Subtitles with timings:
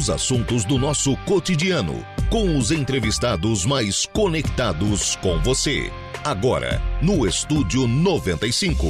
[0.00, 5.92] os assuntos do nosso cotidiano, com os entrevistados mais conectados com você.
[6.24, 8.86] Agora, no Estúdio 95.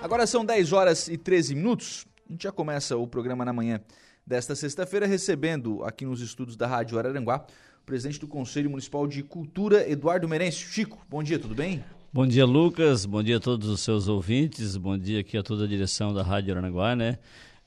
[0.01, 3.81] Agora são 10 horas e 13 minutos, a gente já começa o programa na manhã
[4.25, 7.45] desta sexta-feira, recebendo aqui nos estúdios da Rádio Araranguá
[7.81, 10.67] o presidente do Conselho Municipal de Cultura, Eduardo Merencio.
[10.67, 11.83] Chico, bom dia, tudo bem?
[12.15, 13.05] Bom dia, Lucas.
[13.05, 14.77] Bom dia a todos os seus ouvintes.
[14.77, 17.17] Bom dia aqui a toda a direção da Rádio Aranaguá, né?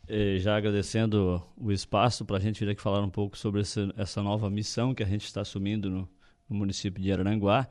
[0.09, 3.93] E já agradecendo o espaço para a gente vir aqui falar um pouco sobre essa,
[3.95, 6.09] essa nova missão que a gente está assumindo no,
[6.49, 7.69] no município de Araranguá.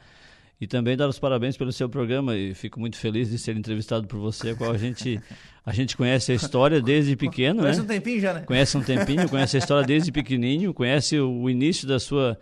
[0.61, 4.05] E também dar os parabéns pelo seu programa e fico muito feliz de ser entrevistado
[4.05, 5.19] por você, qual a gente
[5.65, 7.85] a gente conhece a história desde pequeno, conhece né?
[7.85, 8.41] um tempinho já, né?
[8.41, 12.37] Conhece um tempinho, conhece a história desde pequenininho, conhece o início da sua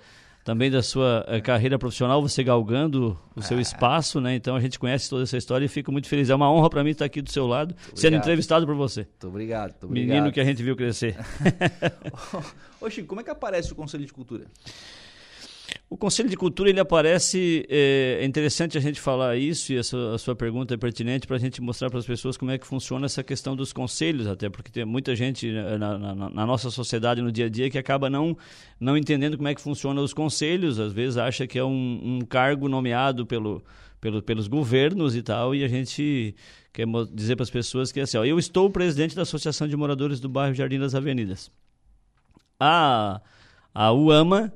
[0.46, 3.62] também da sua uh, carreira profissional, você galgando o seu ah.
[3.62, 4.36] espaço, né?
[4.36, 6.30] Então a gente conhece toda essa história e fico muito feliz.
[6.30, 9.02] É uma honra para mim estar aqui do seu lado, sendo entrevistado por você.
[9.02, 10.08] Muito obrigado, muito obrigado.
[10.08, 11.18] Menino que a gente viu crescer.
[12.80, 14.46] Ô Chico, como é que aparece o Conselho de Cultura?
[15.90, 19.84] O Conselho de Cultura ele aparece, é, é interessante a gente falar isso e a
[19.84, 22.58] sua, a sua pergunta é pertinente para a gente mostrar para as pessoas como é
[22.58, 26.70] que funciona essa questão dos conselhos, até porque tem muita gente na, na, na, nossa
[26.70, 28.38] sociedade no dia a dia que acaba não,
[28.80, 32.20] não entendendo como é que funcionam os conselhos, às vezes acha que é um, um
[32.22, 33.64] cargo nomeado pelo,
[34.02, 36.36] pelo, pelos governos e tal, e a gente
[36.74, 39.78] quer dizer para as pessoas que é assim, ó, eu estou presidente da Associação de
[39.78, 41.52] Moradores do Bairro Jardim das Avenidas.
[42.60, 43.22] A,
[43.74, 44.54] a UAMA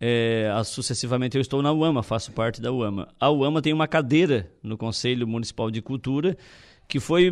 [0.00, 3.08] é, sucessivamente eu estou na UAMA, faço parte da UAMA.
[3.20, 6.36] A UAMA tem uma cadeira no Conselho Municipal de Cultura
[6.88, 7.30] que foi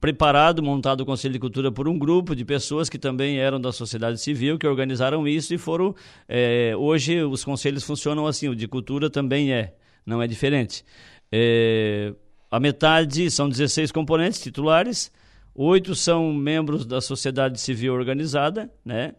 [0.00, 3.70] preparado, montado o Conselho de Cultura por um grupo de pessoas que também eram da
[3.70, 5.94] sociedade civil, que organizaram isso e foram.
[6.26, 9.74] É, hoje os conselhos funcionam assim, o de cultura também é,
[10.04, 10.84] não é diferente.
[11.30, 12.14] É,
[12.50, 15.12] a metade são 16 componentes titulares,
[15.54, 19.14] oito são membros da sociedade civil organizada, né?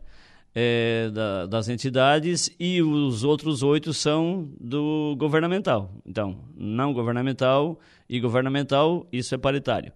[0.54, 5.92] É, da, das entidades e os outros oito são do governamental.
[6.06, 7.80] Então, não governamental
[8.10, 9.92] e governamental, isso é paritário.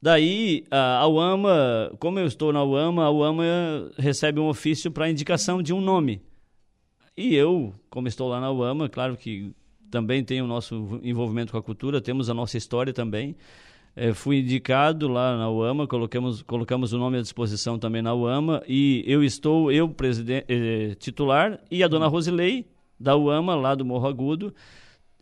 [0.00, 3.44] Daí, a, a UAMA, como eu estou na UAMA, a UAMA
[3.98, 6.22] recebe um ofício para indicação de um nome.
[7.16, 9.52] E eu, como estou lá na UAMA, claro que
[9.90, 13.34] também tenho o nosso envolvimento com a cultura, temos a nossa história também
[13.94, 18.62] é, fui indicado lá na UAMA, colocamos, colocamos o nome à disposição também na UAMA
[18.68, 22.66] e eu estou, eu, presidente, eh, titular, e a dona Rosilei,
[22.98, 24.54] da UAMA, lá do Morro Agudo,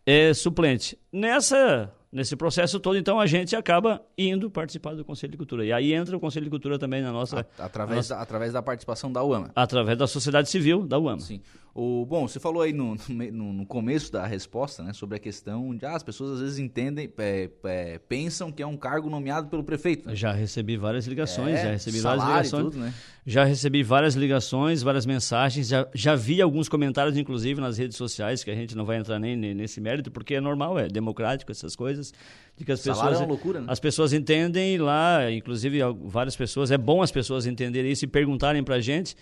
[0.05, 0.97] é suplente.
[1.11, 5.65] Nessa nesse processo todo, então, a gente acaba indo participar do Conselho de Cultura.
[5.65, 7.45] E aí entra o Conselho de Cultura também na nossa...
[7.59, 9.51] Através, nossa, da, através da participação da UAMA.
[9.55, 11.19] Através da sociedade civil da UAMA.
[11.19, 11.41] Sim.
[11.79, 15.75] O, bom, você falou aí no, no, no, começo da resposta, né, sobre a questão
[15.75, 19.47] de ah, as pessoas às vezes entendem, é, é, pensam que é um cargo nomeado
[19.47, 20.09] pelo prefeito.
[20.09, 20.15] Né?
[20.15, 22.63] Já recebi várias ligações, é, já recebi várias ligações.
[22.63, 22.91] Tudo, né?
[23.27, 28.43] Já recebi várias ligações, várias mensagens, já, já vi alguns comentários, inclusive, nas redes sociais,
[28.43, 31.75] que a gente não vai entrar nem nesse mérito, porque é normal, é democrático essas
[31.75, 32.11] coisas.
[32.57, 33.67] De que as pessoas, é uma loucura, né?
[33.69, 38.63] As pessoas entendem lá, inclusive várias pessoas, é bom as pessoas entenderem isso e perguntarem
[38.63, 39.15] pra gente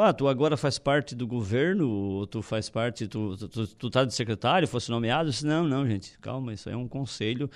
[0.00, 3.90] ah, tu agora faz parte do governo, ou tu faz parte, tu, tu, tu, tu
[3.90, 5.30] tá de secretário, fosse nomeado?
[5.30, 7.50] Disse, não, não, gente, calma, isso é um conselho.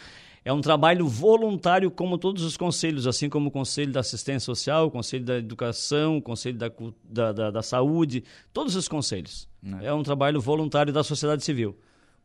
[0.45, 4.87] É um trabalho voluntário, como todos os conselhos, assim como o Conselho da Assistência Social,
[4.87, 6.71] o Conselho da Educação, o Conselho da,
[7.03, 8.23] da, da, da Saúde,
[8.53, 9.49] todos os conselhos.
[9.83, 9.87] É.
[9.87, 11.77] é um trabalho voluntário da sociedade civil.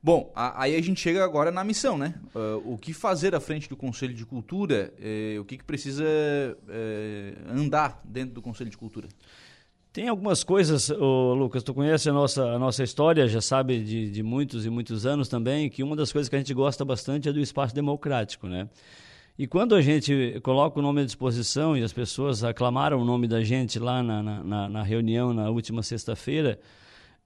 [0.03, 2.13] Bom, a, aí a gente chega agora na missão, né?
[2.35, 4.93] Uh, o que fazer à frente do Conselho de Cultura?
[4.99, 6.05] Eh, o que, que precisa
[6.69, 9.07] eh, andar dentro do Conselho de Cultura?
[9.93, 14.09] Tem algumas coisas, oh, Lucas, tu conhece a nossa, a nossa história, já sabe de,
[14.09, 17.27] de muitos e muitos anos também, que uma das coisas que a gente gosta bastante
[17.27, 18.69] é do espaço democrático, né?
[19.38, 23.27] E quando a gente coloca o nome à disposição e as pessoas aclamaram o nome
[23.27, 26.57] da gente lá na, na, na reunião na última sexta-feira,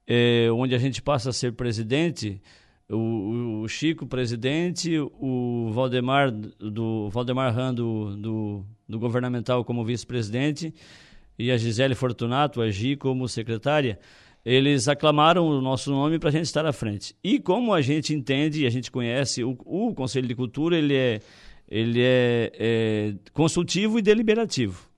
[0.04, 2.42] eh, onde a gente passa a ser presidente,
[2.90, 10.74] o, o, Chico presidente, o Valdemar do Valdemar Rando do, do governamental como vice-presidente
[11.38, 13.98] e a Gisele Fortunato, a Gi, como secretária,
[14.44, 17.16] eles aclamaram o nosso nome para a gente estar à frente.
[17.22, 20.94] E como a gente entende e a gente conhece, o, o, Conselho de Cultura ele
[20.94, 21.20] é,
[21.68, 24.88] ele é, é consultivo e deliberativo.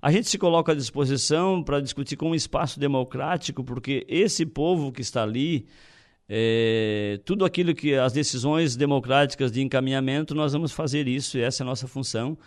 [0.00, 4.90] A gente se coloca à disposição para discutir com um espaço democrático, porque esse povo
[4.90, 5.66] que está ali,
[6.26, 11.64] é, tudo aquilo que as decisões democráticas de encaminhamento, nós vamos fazer isso, essa é
[11.64, 12.38] a nossa função.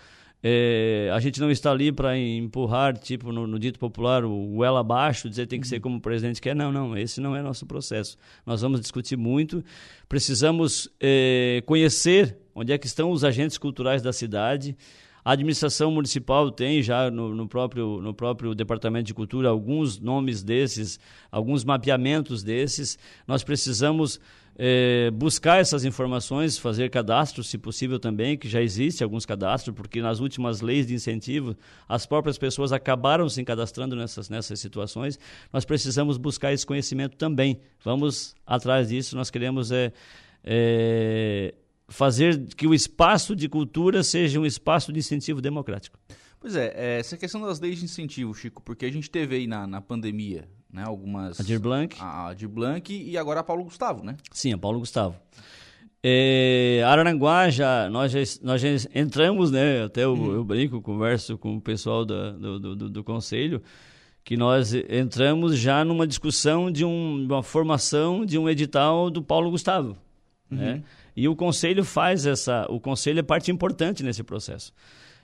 [0.44, 4.64] É, a gente não está ali para empurrar, tipo, no, no, dito popular, o, o
[4.64, 5.82] ela abaixo, dizer tem que ser uhum.
[5.82, 6.56] como o presidente quer.
[6.56, 8.18] Não, não, esse não é nosso processo.
[8.46, 9.64] Nós vamos discutir muito,
[10.10, 14.76] precisamos é, conhecer onde é que estão os agentes culturais da cidade.
[15.24, 20.42] A administração municipal tem já no, no, próprio, no próprio Departamento de Cultura alguns nomes
[20.42, 21.00] desses,
[21.32, 22.98] alguns mapeamentos desses.
[23.28, 24.20] Nós precisamos
[24.64, 30.04] é, buscar essas informações, fazer cadastro, se possível também, que já existe alguns cadastros, porque
[30.04, 31.58] nas últimas leis de incentivo
[31.90, 35.18] as próprias pessoas acabaram se cadastrando nessas, nessas situações.
[35.52, 37.60] Nós precisamos buscar esse conhecimento também.
[37.84, 39.92] Vamos atrás disso, nós queremos é,
[40.44, 41.56] é,
[41.88, 45.98] fazer que o espaço de cultura seja um espaço de incentivo democrático.
[46.40, 49.66] Pois é, essa questão das leis de incentivo, Chico, porque a gente teve aí na,
[49.66, 50.84] na pandemia né?
[50.86, 51.40] Algumas.
[51.40, 51.96] A Dir Blanc.
[52.00, 54.16] A, a Dir Blanc e agora a Paulo Gustavo, né?
[54.32, 55.16] Sim, a Paulo Gustavo.
[56.04, 59.84] É, Araranguá já nós, já nós já entramos, né?
[59.84, 60.34] Até eu, hum.
[60.34, 63.62] eu brinco, converso com o pessoal da, do, do, do, conselho
[64.24, 69.52] que nós entramos já numa discussão de um, uma formação de um edital do Paulo
[69.52, 69.96] Gustavo,
[70.50, 70.58] uhum.
[70.58, 70.84] né?
[71.16, 74.74] E o conselho faz essa, o conselho é parte importante nesse processo.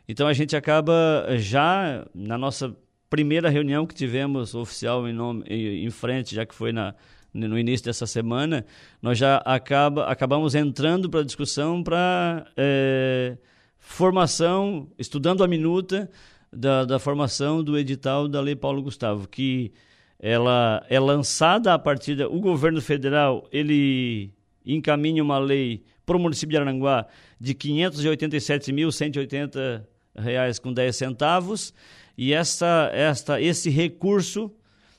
[0.07, 2.75] Então a gente acaba já na nossa
[3.09, 6.93] primeira reunião que tivemos oficial em, nome, em, frente, já que foi na,
[7.33, 8.65] no início dessa semana,
[9.01, 13.37] nós já acaba, acabamos entrando para a discussão para é,
[13.77, 16.09] formação, estudando a minuta
[16.51, 19.71] da, da formação do edital da Lei Paulo Gustavo, que
[20.19, 24.33] ela é lançada a partir da, o governo federal ele
[24.65, 27.05] encaminha uma lei para o município de Aranguá
[27.39, 29.83] de 587.180
[30.15, 31.71] reais com 10 centavos
[32.17, 34.51] e esta, esta, esse recurso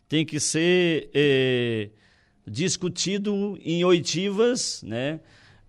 [0.09, 1.91] tem que ser é,
[2.47, 5.20] discutido em oitivas, né?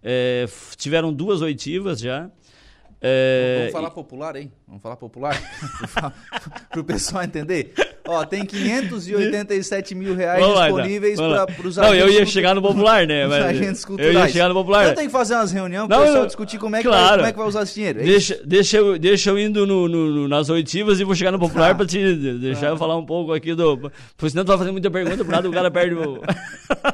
[0.01, 0.45] É,
[0.77, 2.31] tiveram duas oitivas já.
[3.01, 4.51] É, Vamos falar popular, hein?
[4.67, 5.41] Vamos falar popular?
[6.69, 7.73] Para o pessoal entender.
[8.05, 11.77] Ó, tem 587 mil reais lá, disponíveis para os agentes.
[11.77, 13.27] Não, eu ia chegar no popular, né?
[13.27, 14.15] Mas agentes culturais.
[14.15, 14.83] Eu ia chegar no popular.
[14.83, 17.03] Então tem que fazer umas reuniões para o pessoal discutir como é, que claro.
[17.03, 17.99] vai, como é que vai usar esse dinheiro.
[17.99, 21.37] É deixa, deixa, eu, deixa eu indo no, no, nas oitivas e vou chegar no
[21.37, 21.75] popular ah.
[21.75, 22.69] para te deixar ah.
[22.71, 23.77] eu falar um pouco aqui do.
[23.77, 26.21] Porque senão tu vai fazer muita pergunta, por nada o cara perde o.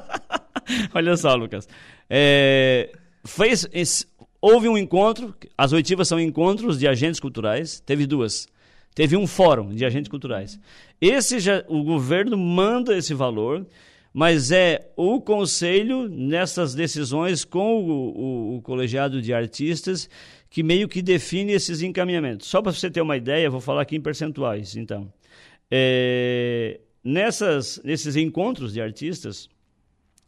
[0.94, 1.66] Olha só, Lucas.
[2.10, 2.90] É,
[3.26, 4.06] fez, esse,
[4.46, 8.48] houve um encontro, as oitivas são encontros de agentes culturais, teve duas.
[8.94, 10.60] Teve um fórum de agentes culturais.
[11.02, 13.66] Esse já, o governo manda esse valor,
[14.14, 20.08] mas é o conselho nessas decisões com o, o, o colegiado de artistas
[20.48, 22.48] que meio que define esses encaminhamentos.
[22.48, 24.76] Só para você ter uma ideia, vou falar aqui em percentuais.
[24.76, 25.12] Então,
[25.72, 29.50] é, nessas, nesses encontros de artistas,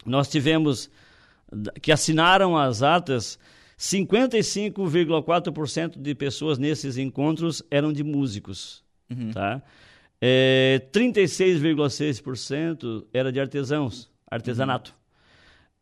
[0.03, 0.89] nós tivemos
[1.81, 3.37] que assinaram as atas
[3.77, 9.31] 55,4% de pessoas nesses encontros eram de músicos, uhum.
[9.31, 9.61] tá?
[10.19, 14.91] É, 36,6% era de artesãos, artesanato.
[14.91, 14.97] Uhum.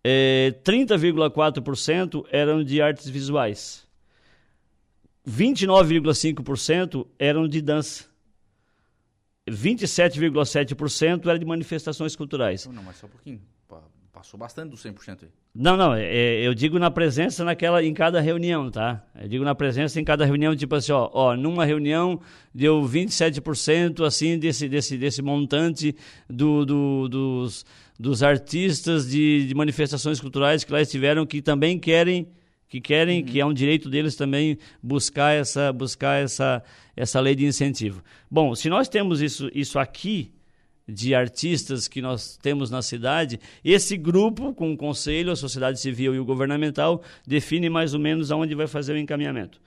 [0.03, 3.87] É, 30,4% eram de artes visuais.
[5.27, 8.05] 29,5% eram de dança.
[9.49, 12.67] 27,7% era de manifestações culturais.
[12.67, 13.41] Não, mas só um pouquinho
[14.11, 15.29] passou bastante dos 100% aí.
[15.57, 19.01] Não, não, é, é, eu digo na presença naquela, em cada reunião, tá?
[19.17, 22.19] Eu digo na presença em cada reunião, tipo assim, ó, ó numa reunião
[22.53, 25.95] deu 27% assim desse, desse, desse montante
[26.29, 27.65] do, do, dos,
[27.97, 32.27] dos artistas de, de manifestações culturais que lá estiveram que também querem
[32.67, 33.25] que querem, uhum.
[33.25, 36.61] que é um direito deles também buscar essa buscar essa
[36.97, 38.03] essa lei de incentivo.
[38.29, 40.33] Bom, se nós temos isso isso aqui
[40.87, 46.13] de artistas que nós temos na cidade, esse grupo, com o conselho, a sociedade civil
[46.13, 49.59] e o governamental, define mais ou menos aonde vai fazer o encaminhamento.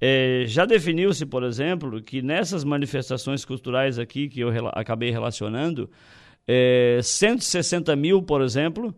[0.00, 5.90] É, já definiu-se, por exemplo, que nessas manifestações culturais aqui que eu rela acabei relacionando,
[6.46, 8.94] é, 160 mil, por exemplo,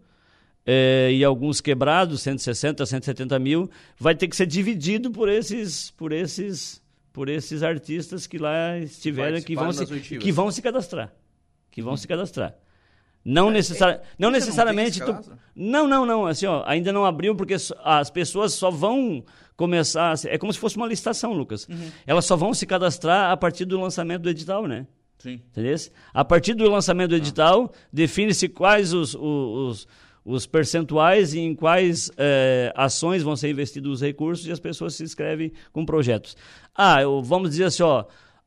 [0.65, 6.13] é, e alguns quebrados, 160, 170 mil, vai ter que ser dividido por esses, por
[6.13, 6.81] esses,
[7.13, 11.13] por esses artistas que lá estiveram, que vão, se, que vão se cadastrar
[11.73, 12.55] que vão se cadastrar.
[13.25, 15.01] Não, é, necessari é, não necessariamente.
[15.01, 15.33] Não, tu...
[15.55, 16.27] não, não, não.
[16.27, 19.25] Assim, ó, ainda não abriu porque as pessoas só vão
[19.57, 20.15] começar.
[20.27, 21.67] É como se fosse uma licitação, Lucas.
[21.69, 21.91] Uhum.
[22.07, 24.87] Elas só vão se cadastrar a partir do lançamento do edital, né?
[25.19, 25.41] Sim.
[25.51, 25.77] Entendeu?
[26.13, 27.79] A partir do lançamento do edital, ah.
[27.93, 29.87] define-se quais os, os,
[30.25, 34.97] os, percentuais e em quais é, ações vão ser investidos os recursos e as pessoas
[34.97, 36.37] se inscrevem com projetos.
[36.75, 38.05] Ah, eu, vamos dizer assim, ó.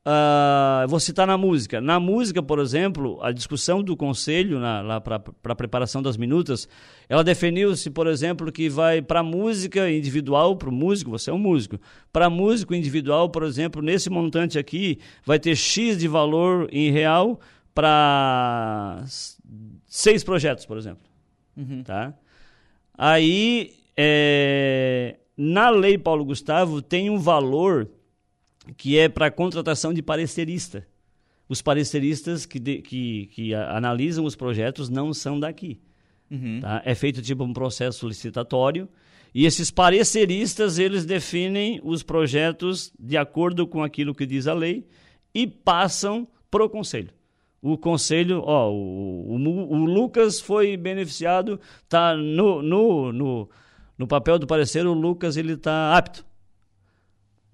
[0.08, 1.82] Uh, vou citar na música.
[1.82, 4.60] Na música, por exemplo, a discussão do conselho
[5.04, 6.70] para a preparação das minutas,
[7.10, 11.40] ela definiu-se, por exemplo, que vai para música individual, para o músico, você é um
[11.40, 11.80] músico.
[12.14, 17.40] Para músico individual, por exemplo, nesse montante aqui, vai ter X de valor em real
[17.74, 19.04] para
[19.88, 21.04] seis projetos, por exemplo.
[21.58, 21.82] Uhum.
[21.82, 22.14] Tá?
[22.96, 27.90] Aí, é, na lei Paulo Gustavo, tem um valor
[28.78, 30.86] que é para contratação de parecerista.
[31.48, 35.80] Os pareceristas que, de, que, que analisam os projetos não são daqui.
[36.30, 36.60] Uhum.
[36.62, 36.82] Tá?
[36.84, 38.90] É feito tipo um processo licitatório
[39.34, 44.88] e esses pareceristas eles definem os projetos de acordo com aquilo que diz a lei
[45.34, 47.10] e passam para o conselho.
[47.62, 53.50] O conselho, ó, o, o, o Lucas foi beneficiado, tá no, no, no,
[53.98, 56.26] no papel do parecer, o Lucas ele está apto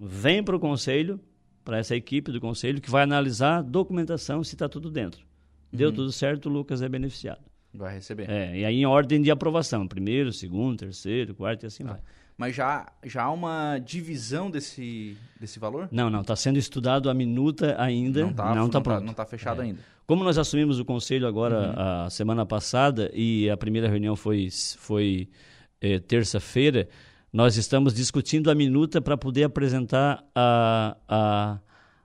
[0.02, 1.20] vem para o conselho,
[1.64, 5.24] para essa equipe do conselho, que vai analisar a documentação se está tudo dentro.
[5.72, 5.94] Deu uhum.
[5.94, 7.40] tudo certo, o Lucas é beneficiado.
[7.72, 8.28] Vai receber.
[8.28, 11.92] É, e aí em ordem de aprovação, primeiro, segundo, terceiro, quarto e assim ah.
[11.92, 12.00] vai.
[12.36, 15.88] Mas já, já há uma divisão desse, desse valor?
[15.92, 18.98] Não, não, está sendo estudado a minuta ainda, não está não tá, tá pronto.
[18.98, 19.66] Tá, não está fechado é.
[19.66, 19.80] ainda.
[20.06, 22.06] Como nós assumimos o conselho agora uhum.
[22.06, 25.28] a semana passada e a primeira reunião foi, foi
[25.80, 26.88] é, terça-feira,
[27.32, 31.58] nós estamos discutindo a minuta para poder apresentar a, a,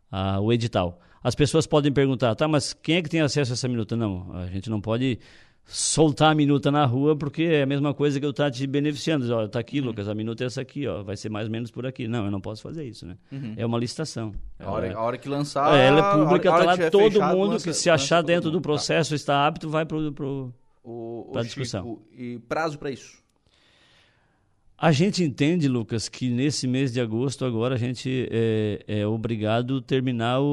[0.10, 1.00] a, o edital.
[1.22, 3.98] As pessoas podem perguntar, tá, mas quem é que tem acesso a essa minuta?
[3.98, 5.20] Não, a gente não pode
[5.66, 8.66] soltar a minuta na rua porque é a mesma coisa que eu estar tá te
[8.66, 9.30] beneficiando.
[9.36, 9.88] Olha, tá aqui, uhum.
[9.88, 12.08] Lucas, a minuta é essa aqui, ó, vai ser mais ou menos por aqui.
[12.08, 13.18] Não, eu não posso fazer isso, né?
[13.30, 13.54] Uhum.
[13.58, 14.34] É uma licitação.
[14.58, 15.78] A hora, a hora que lançar...
[15.78, 18.62] É, ela é pública, está lá, todo fechado, mundo lança, que se achar dentro do
[18.62, 19.16] processo, tá.
[19.18, 20.54] está apto, vai para pro,
[21.36, 21.84] a discussão.
[21.84, 23.27] Chico, e prazo para isso?
[24.80, 29.78] A gente entende, Lucas, que nesse mês de agosto agora a gente é, é obrigado
[29.78, 30.46] a terminar o,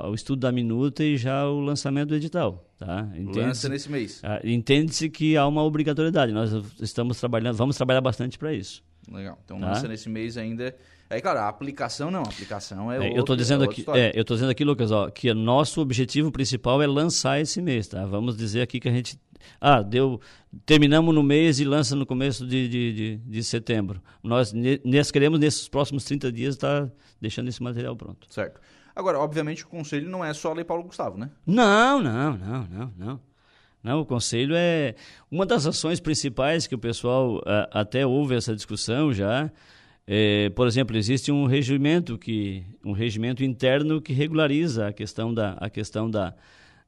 [0.00, 2.64] o, o, estudo da minuta e já o lançamento do edital.
[2.78, 3.06] Tá?
[3.34, 4.20] Lança nesse mês.
[4.22, 6.32] Ah, entende-se que há uma obrigatoriedade.
[6.32, 8.82] Nós estamos trabalhando, vamos trabalhar bastante para isso.
[9.10, 9.38] Legal.
[9.44, 9.66] Então tá?
[9.66, 10.74] lança nesse mês ainda.
[11.10, 13.84] Aí, claro, a aplicação não, a aplicação é, é outro, Eu estou dizendo é aqui,
[13.88, 17.60] é, eu tô dizendo aqui, Lucas, ó, que o nosso objetivo principal é lançar esse
[17.60, 18.06] mês, tá?
[18.06, 19.18] Vamos dizer aqui que a gente
[19.60, 20.20] ah, deu,
[20.64, 24.02] terminamos no mês e lança no começo de, de, de, de setembro.
[24.22, 24.52] Nós,
[24.84, 28.26] nós queremos, nesses próximos 30 dias, estar tá deixando esse material pronto.
[28.32, 28.60] Certo.
[28.94, 31.30] Agora, obviamente, o conselho não é só a Lei Paulo Gustavo, né?
[31.46, 33.20] Não, não, não, não, não.
[33.82, 34.94] Não, o conselho é
[35.30, 39.50] uma das ações principais que o pessoal a, até ouve essa discussão já.
[40.06, 45.52] É, por exemplo, existe um regimento que um regimento interno que regulariza a questão da
[45.54, 46.34] a questão da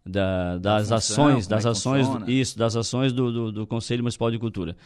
[0.04, 2.30] da, das função, ações, das é ações, funciona?
[2.30, 4.76] isso, das ações do, do, do, Conselho Municipal de Cultura.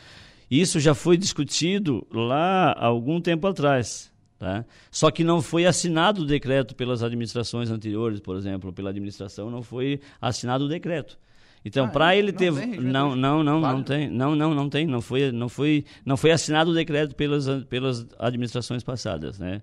[0.51, 4.11] Isso já foi discutido lá há algum tempo atrás.
[4.39, 4.65] Tá?
[4.91, 9.63] Só que não foi assinado o decreto pelas administrações anteriores, por exemplo, pela administração não
[9.63, 11.19] foi assinado o decreto.
[11.65, 14.87] Então, ah, para ele ter tem, não, não, não, não tem, não, não, não tem,
[14.87, 19.61] não foi, não foi, não foi assinado o decreto pelas pelas administrações passadas, né?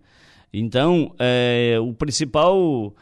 [0.54, 2.94] Então, é, o principal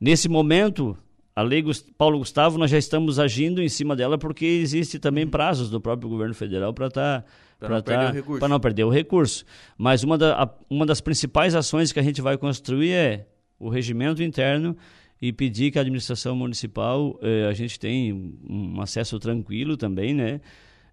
[0.00, 0.96] nesse momento
[1.38, 1.64] a lei
[1.96, 5.30] Paulo Gustavo, nós já estamos agindo em cima dela porque existe também uhum.
[5.30, 7.24] prazos do próprio governo federal para tá,
[7.60, 9.44] para tá, não perder o recurso.
[9.76, 13.68] Mas uma, da, a, uma das principais ações que a gente vai construir é o
[13.68, 14.76] regimento interno
[15.22, 20.40] e pedir que a administração municipal, eh, a gente tem um acesso tranquilo também, né?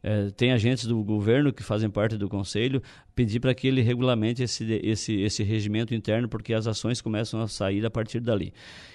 [0.07, 2.79] É, tem agentes do governo que fazem parte do conselho,
[3.15, 7.47] pedir para que ele regulamente esse, esse, esse regimento interno, porque as ações começam a
[7.47, 8.53] sair a partir dali.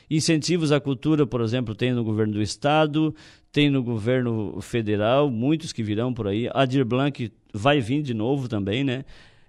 [0.09, 3.13] Incentivos à cultura, por exemplo, tem no governo do estado,
[3.51, 6.49] tem no governo federal, muitos que virão por aí.
[6.55, 9.05] A Dir Blanc vai vir de novo também, né?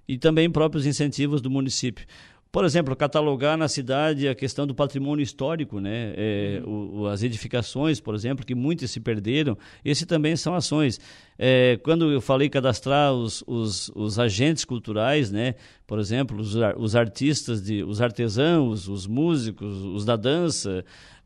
[0.08, 2.08] E também próprios incentivos do município.
[2.52, 6.14] Por exemplo, catalogar na cidade a questão do patrimônio histórico, né?
[6.18, 11.00] É, o, as edificações, por exemplo, que muitas se perderam, esse também são ações.
[11.40, 15.56] É, quando eu falei cadastrar os, os, os, agentes culturais, né?
[15.88, 20.84] Por exemplo, os, os artistas, de, os artesãos, os músicos, os da dança,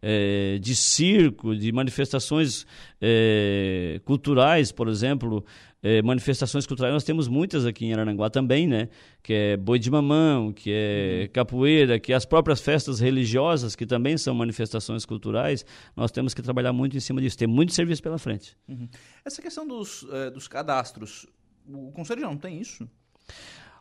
[0.08, 2.67] é, de circo, de manifestações
[3.01, 5.44] é, culturais, por exemplo,
[5.85, 8.89] é, manifestações culturais, nós temos muitas aqui em Arananguá também, né?
[9.21, 11.31] Que é boi de mamão, que é uhum.
[11.31, 15.63] capoeira, que é as próprias festas religiosas, que também são manifestações culturais,
[15.95, 17.37] nós temos que trabalhar muito em cima disso.
[17.37, 18.57] Tem muito serviço pela frente.
[18.67, 18.89] Uhum.
[19.23, 21.27] Essa questão dos, é, dos cadastros,
[21.69, 22.89] o Conselho já não tem isso?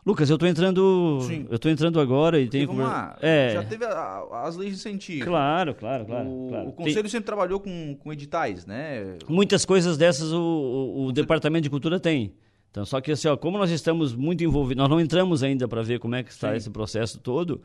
[0.05, 1.47] Lucas, eu estou entrando, Sim.
[1.49, 3.17] eu tô entrando agora e tenho vamos lá.
[3.19, 3.53] É...
[3.53, 5.25] Já teve a, as leis de incentivo.
[5.25, 6.29] Claro, claro, claro.
[6.29, 6.69] O, claro.
[6.69, 7.09] o conselho tem...
[7.09, 9.17] sempre trabalhou com, com editais, né?
[9.27, 12.35] Muitas coisas dessas o, o, o departamento de cultura tem.
[12.69, 15.81] Então, só que assim, ó, como nós estamos muito envolvidos, nós não entramos ainda para
[15.81, 16.57] ver como é que está Sim.
[16.57, 17.61] esse processo todo.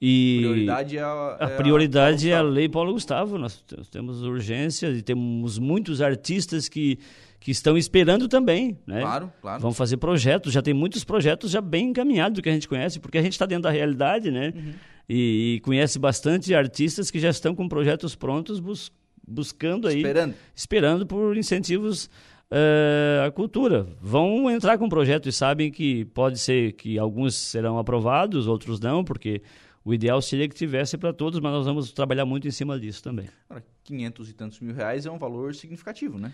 [0.00, 3.36] E prioridade é a, a prioridade é a lei Paulo Gustavo.
[3.36, 6.98] Nós temos urgência e temos muitos artistas que
[7.44, 9.02] que estão esperando também, né?
[9.02, 9.60] Claro, claro.
[9.60, 12.98] Vão fazer projetos, já tem muitos projetos já bem encaminhados do que a gente conhece,
[12.98, 14.54] porque a gente está dentro da realidade, né?
[14.56, 14.72] Uhum.
[15.06, 18.90] E, e, conhece bastante artistas que já estão com projetos prontos bus,
[19.28, 22.06] buscando aí, esperando, esperando por incentivos
[22.50, 23.88] uh, à cultura.
[24.00, 29.04] Vão entrar com projeto e sabem que pode ser que alguns serão aprovados, outros não,
[29.04, 29.42] porque
[29.84, 33.02] o ideal seria que tivesse para todos, mas nós vamos trabalhar muito em cima disso
[33.02, 33.28] também.
[33.50, 36.32] Agora, 500 e tantos mil reais é um valor significativo, né?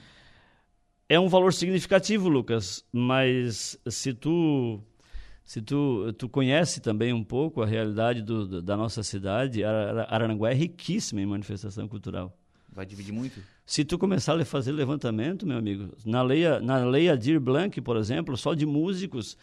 [1.10, 4.80] É um valor significativo, Lucas, mas se tu
[5.44, 10.54] se tu, tu conhece também um pouco a realidade do, da nossa cidade, Araranguá é
[10.54, 12.32] riquíssima em manifestação cultural.
[12.72, 13.42] Vai dividir muito?
[13.66, 17.96] Se tu começar a fazer levantamento, meu amigo, na lei, na lei Adir Blanc, por
[17.96, 19.36] exemplo, só de músicos,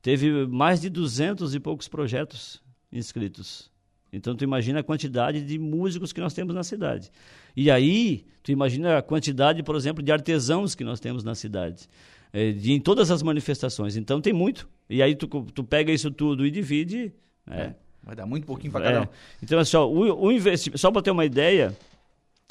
[0.00, 3.69] teve mais de duzentos e poucos projetos inscritos.
[4.12, 7.10] Então tu imagina a quantidade de músicos que nós temos na cidade.
[7.56, 11.88] E aí, tu imagina a quantidade, por exemplo, de artesãos que nós temos na cidade.
[12.32, 13.96] É, de, em todas as manifestações.
[13.96, 14.68] Então tem muito.
[14.88, 17.12] E aí tu, tu pega isso tudo e divide.
[17.48, 17.60] É.
[17.60, 19.06] É, vai dar muito pouquinho para cada um.
[19.42, 20.70] Então, assim, ó, o, o investi...
[20.76, 21.76] só para ter uma ideia,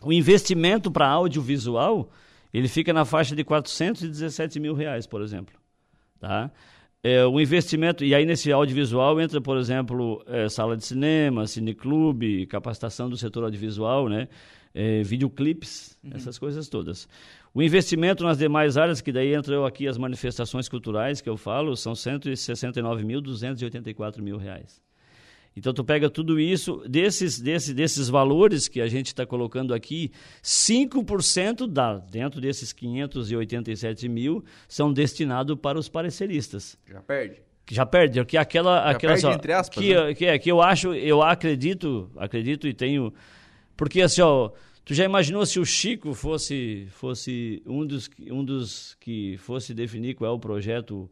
[0.04, 2.10] o investimento para audiovisual
[2.54, 5.56] ele fica na faixa de 417 mil reais, por exemplo.
[6.20, 6.52] Tá?
[7.04, 12.46] É, o investimento, e aí nesse audiovisual entra, por exemplo, é, sala de cinema, cineclube,
[12.48, 14.28] capacitação do setor audiovisual, né?
[14.74, 16.12] É, videoclipes, uhum.
[16.14, 17.08] essas coisas todas.
[17.54, 21.76] O investimento nas demais áreas, que daí entram aqui as manifestações culturais que eu falo,
[21.76, 24.80] são 169.284 mil reais.
[25.60, 30.10] Então tu pega tudo isso, desses, desses, desses valores que a gente está colocando aqui,
[30.42, 36.78] 5% dá, dentro desses 587 mil, são destinados para os pareceristas.
[36.90, 37.42] Já perde.
[37.70, 40.14] Já perde, que aquela, Já aquela perde, só, entre aspas, que, né?
[40.14, 43.14] que, é, que eu acho, eu acredito, acredito e tenho,
[43.76, 44.50] porque assim, ó,
[44.86, 50.16] tu já imaginou se o Chico fosse, fosse um dos, um dos que fosse definir
[50.16, 51.12] qual é o projeto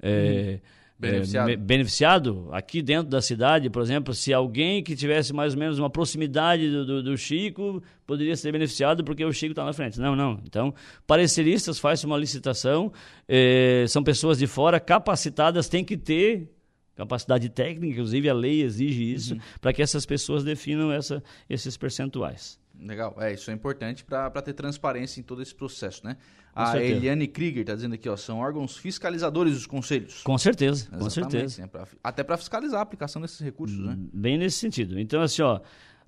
[0.00, 1.50] é, hum beneficiado.
[1.50, 5.78] É, beneficiado aqui dentro da cidade, por exemplo, se alguém que tivesse mais ou menos
[5.78, 10.00] uma proximidade do, do, do Chico poderia ser beneficiado porque o Chico está na frente.
[10.00, 10.40] Não, não.
[10.44, 10.74] Então,
[11.06, 12.92] pareceristas faz uma licitação,
[13.28, 16.50] eh, são pessoas de fora capacitadas, tem que ter
[16.96, 19.40] capacidade técnica, inclusive a lei exige isso, uhum.
[19.60, 22.58] para que essas pessoas definam essa, esses percentuais.
[22.80, 26.16] Legal, é, isso é importante para ter transparência em todo esse processo, né?
[26.58, 26.96] a certeza.
[26.96, 30.22] Eliane Krieger está dizendo aqui, ó, são órgãos fiscalizadores dos conselhos.
[30.22, 31.62] Com certeza, Exatamente, com certeza.
[31.62, 31.68] Né?
[31.68, 33.96] Pra, até para fiscalizar a aplicação desses recursos, né?
[34.12, 34.98] Bem nesse sentido.
[34.98, 35.60] Então, assim, ó,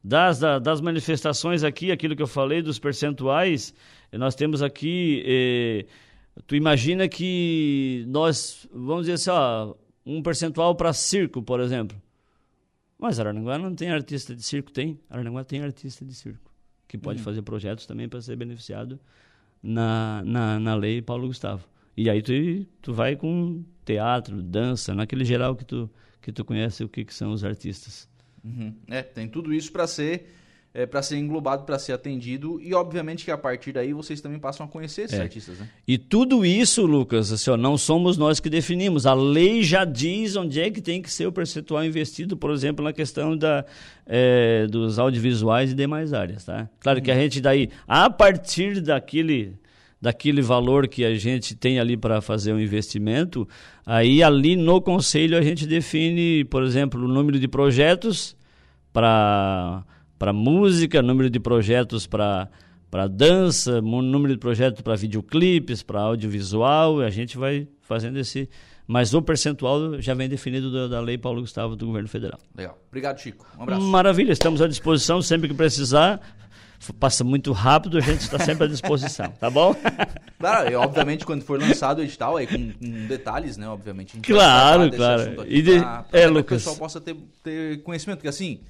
[0.02, 3.72] das, das manifestações aqui, aquilo que eu falei dos percentuais,
[4.12, 5.87] nós temos aqui, eh,
[6.48, 12.00] tu imagina que nós, vamos dizer assim, ó, um percentual para circo, por exemplo.
[12.98, 14.98] Mas Aranaguá não tem artista de circo, tem.
[15.09, 16.50] Aranaguá tem artista de circo,
[16.90, 17.24] que pode uhum.
[17.24, 18.98] fazer projetos também para ser beneficiado
[19.62, 21.64] na, na, na lei Paulo Gustavo.
[21.96, 22.33] E aí tu,
[22.83, 25.88] tu vai com teatro, dança, naquele geral que tu,
[26.20, 28.09] que tu conhece o que, que são os artistas.
[28.42, 28.74] Uhum.
[28.88, 30.35] É, tem tudo isso para ser
[30.72, 32.61] é, para ser englobado, para ser atendido.
[32.62, 35.22] E obviamente que a partir daí vocês também passam a conhecer esses É.
[35.22, 35.68] artistas, né?
[35.87, 39.04] E tudo isso, Lucas, assim, ó, não somos nós que definimos.
[39.04, 42.85] A lei já diz onde é que tem que ser o percentual investido, por exemplo,
[42.85, 43.64] na questão da,
[44.06, 46.44] eh, dos audiovisuais e demais áreas.
[46.44, 46.68] Tá?
[46.78, 49.54] Claro que a gente daí, a partir daquele,
[50.00, 53.46] daquele valor que a gente tem ali para fazer um investimento,
[53.85, 58.37] aí ali no conselho a gente define, por exemplo, o número de projetos
[58.92, 59.85] para
[60.20, 62.46] para música, número de projetos para
[62.90, 68.50] para dança, número de projetos para videoclipes, para audiovisual, e a gente vai fazendo esse.
[68.87, 72.38] Mas o percentual já vem definido da, da Lei Paulo Gustavo do Governo Federal.
[72.54, 72.76] Legal.
[72.88, 73.46] Obrigado, Chico.
[73.56, 73.87] Um abraço.
[73.87, 76.20] Maravilha, estamos à disposição sempre que precisar.
[76.98, 79.74] Passa muito rápido, a gente está sempre à disposição, tá bom?
[80.40, 83.68] Claro, e obviamente quando for lançado o edital, aí com, com detalhes, né?
[83.68, 84.18] Obviamente.
[84.20, 85.44] Claro, claro.
[85.46, 86.62] E de- é, que o Lucas.
[86.62, 88.61] pessoal possa ter, ter conhecimento, porque assim,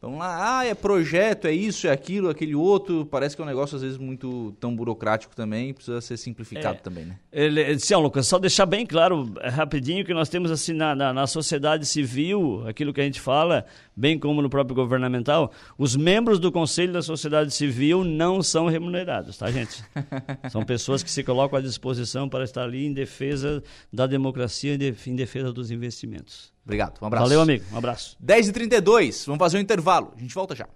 [0.00, 3.48] vamos lá, ah, é projeto, é isso, é aquilo, aquele outro, parece que é um
[3.48, 6.80] negócio às vezes muito tão burocrático também, precisa ser simplificado É.
[6.80, 7.18] também, né?
[7.30, 10.94] Ele, assim, ó, Lucas, só deixar bem claro, é, rapidinho, que nós temos assim na,
[10.94, 15.94] na, na sociedade civil, aquilo que a gente fala, bem como no próprio governamental, os
[15.94, 19.84] membros do Conselho da Sociedade Civil não são remunerados, tá, gente?
[20.50, 25.14] São pessoas que se colocam à disposição para estar ali em defesa da democracia em
[25.14, 26.52] defesa dos investimentos.
[26.64, 27.24] Obrigado, um abraço.
[27.24, 27.64] Valeu, amigo.
[27.72, 28.16] Um abraço.
[28.24, 30.66] 10h32, vamos fazer um intervalo, a gente volta já.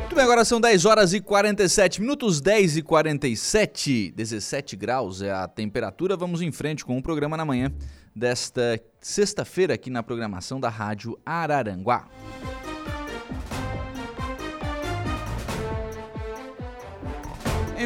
[0.00, 5.30] Muito bem, agora são 10 horas e 47 minutos, 10 e 47, 17 graus é
[5.30, 6.16] a temperatura.
[6.16, 7.72] Vamos em frente com o programa na manhã
[8.16, 12.08] desta sexta-feira aqui na programação da Rádio Araranguá.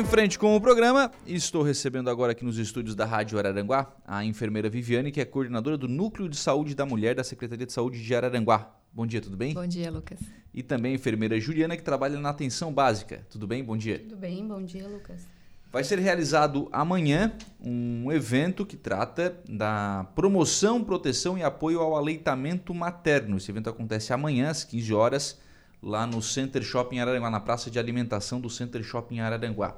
[0.02, 4.24] Em frente com o programa, estou recebendo agora aqui nos estúdios da Rádio Araranguá a
[4.24, 8.02] enfermeira Viviane, que é coordenadora do Núcleo de Saúde da Mulher da Secretaria de Saúde
[8.02, 8.74] de Araranguá.
[8.92, 9.54] Bom dia, tudo bem?
[9.54, 10.18] Bom dia, Lucas.
[10.52, 13.24] E também a enfermeira Juliana, que trabalha na atenção básica.
[13.30, 13.62] Tudo bem?
[13.62, 14.00] Bom dia.
[14.00, 14.44] Tudo bem?
[14.44, 15.24] Bom dia, Lucas.
[15.70, 17.32] Vai ser realizado amanhã
[17.64, 23.36] um evento que trata da promoção, proteção e apoio ao aleitamento materno.
[23.36, 25.38] Esse evento acontece amanhã às 15 horas
[25.82, 29.76] lá no Center Shopping Araranguá, na praça de alimentação do Center Shopping Araranguá.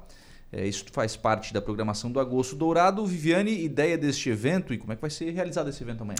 [0.51, 3.05] É, isso faz parte da programação do Agosto Dourado.
[3.05, 6.19] Viviane, ideia deste evento e como é que vai ser realizado esse evento amanhã?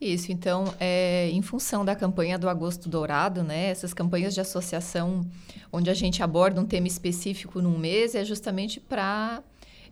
[0.00, 5.28] Isso, então, é, em função da campanha do Agosto Dourado, né, essas campanhas de associação
[5.72, 9.42] onde a gente aborda um tema específico num mês é justamente para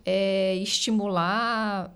[0.04, 1.92] é, estimular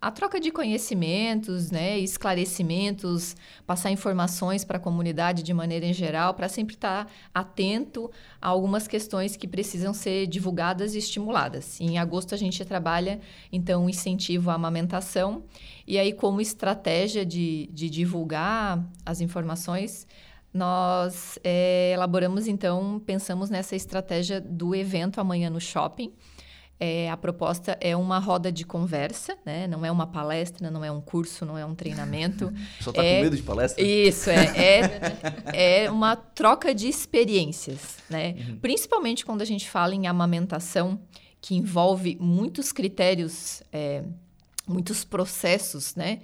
[0.00, 3.34] a troca de conhecimentos, né, esclarecimentos,
[3.66, 8.86] passar informações para a comunidade de maneira em geral, para sempre estar atento a algumas
[8.86, 11.80] questões que precisam ser divulgadas e estimuladas.
[11.80, 15.44] Em agosto a gente trabalha, então, o incentivo à amamentação,
[15.86, 20.06] e aí como estratégia de, de divulgar as informações,
[20.52, 26.12] nós é, elaboramos, então, pensamos nessa estratégia do evento amanhã no shopping,
[26.78, 29.66] é, a proposta é uma roda de conversa, né?
[29.66, 32.52] Não é uma palestra, não é um curso, não é um treinamento.
[32.80, 33.82] Só tá É- com medo de palestra?
[33.82, 34.44] Isso, é,
[35.54, 38.34] é, é uma troca de experiências, né?
[38.60, 41.00] Principalmente quando a gente fala em amamentação,
[41.40, 44.02] que envolve muitos critérios, é,
[44.66, 46.20] muitos processos, né?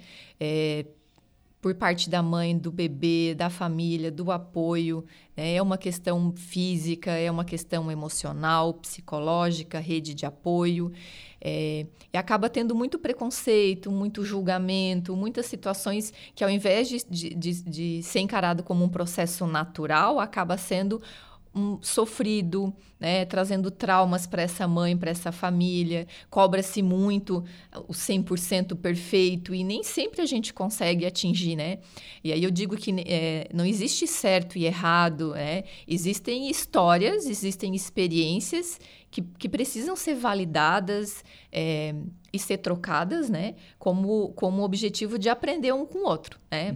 [1.63, 5.05] Por parte da mãe, do bebê, da família, do apoio.
[5.35, 5.55] né?
[5.55, 10.91] É uma questão física, é uma questão emocional, psicológica, rede de apoio.
[11.39, 17.33] é, e acaba tendo muito preconceito, muito julgamento, muitas situações que, ao invés de, de,
[17.33, 21.01] de, de ser encarado como um processo natural, acaba sendo
[21.55, 26.07] um sofrido, né, trazendo traumas para essa mãe, para essa família.
[26.29, 27.43] Cobra-se muito
[27.87, 31.79] o 100% perfeito e nem sempre a gente consegue atingir, né?
[32.23, 35.63] E aí eu digo que é, não existe certo e errado, né?
[35.87, 38.79] Existem histórias, existem experiências
[39.11, 41.93] que, que precisam ser validadas é,
[42.31, 43.53] e ser trocadas, né?
[43.77, 46.75] Como, como objetivo de aprender um com o outro, né?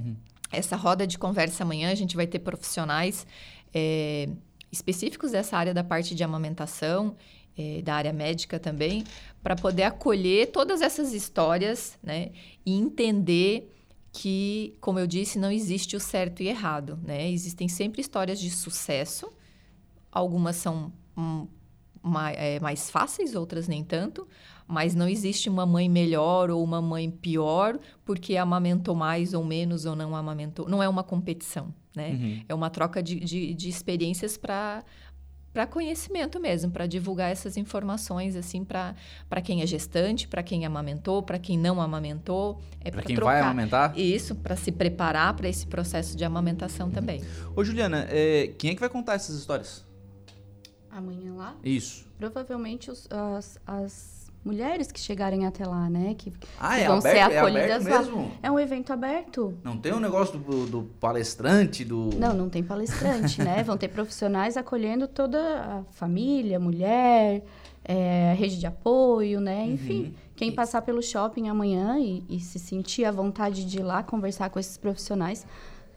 [0.52, 3.26] Essa roda de conversa amanhã, a gente vai ter profissionais
[3.74, 4.30] é,
[4.72, 7.16] específicos dessa área da parte de amamentação,
[7.58, 9.04] eh, da área médica também,
[9.42, 12.32] para poder acolher todas essas histórias, né?
[12.66, 13.74] E entender
[14.12, 17.30] que, como eu disse, não existe o certo e errado, né?
[17.32, 19.32] Existem sempre histórias de sucesso,
[20.12, 21.48] algumas são hum,
[22.02, 24.28] ma- eh, mais fáceis, outras nem tanto,
[24.68, 29.86] mas não existe uma mãe melhor ou uma mãe pior porque amamentou mais ou menos
[29.86, 30.68] ou não amamentou.
[30.68, 32.12] Não é uma competição, né?
[32.12, 32.46] Uhum.
[32.48, 34.84] É uma troca de, de, de experiências para
[35.54, 38.94] para conhecimento mesmo, para divulgar essas informações assim para
[39.44, 43.32] quem é gestante, para quem amamentou, para quem não amamentou, é para quem trocar.
[43.32, 43.98] vai amamentar.
[43.98, 47.24] Isso, para se preparar para esse processo de amamentação também.
[47.56, 49.84] Ô Juliana, é, quem é que vai contar essas histórias?
[50.92, 51.56] Amanhã lá?
[51.64, 52.06] Isso.
[52.20, 54.17] Provavelmente os, as, as
[54.48, 56.16] mulheres que chegarem até lá, né?
[56.18, 58.00] Que, ah, que é vão aberto, ser é acolhidas é lá.
[58.00, 58.32] Mesmo?
[58.42, 59.54] É um evento aberto.
[59.64, 62.10] Não tem o um negócio do, do, palestrante, do...
[62.16, 63.62] Não, não tem palestrante, né?
[63.64, 67.44] Vão ter profissionais acolhendo toda a família, mulher,
[67.84, 69.64] é, rede de apoio, né?
[69.64, 69.74] Uhum.
[69.74, 70.14] Enfim, uhum.
[70.36, 74.50] quem passar pelo shopping amanhã e, e se sentir à vontade de ir lá conversar
[74.50, 75.46] com esses profissionais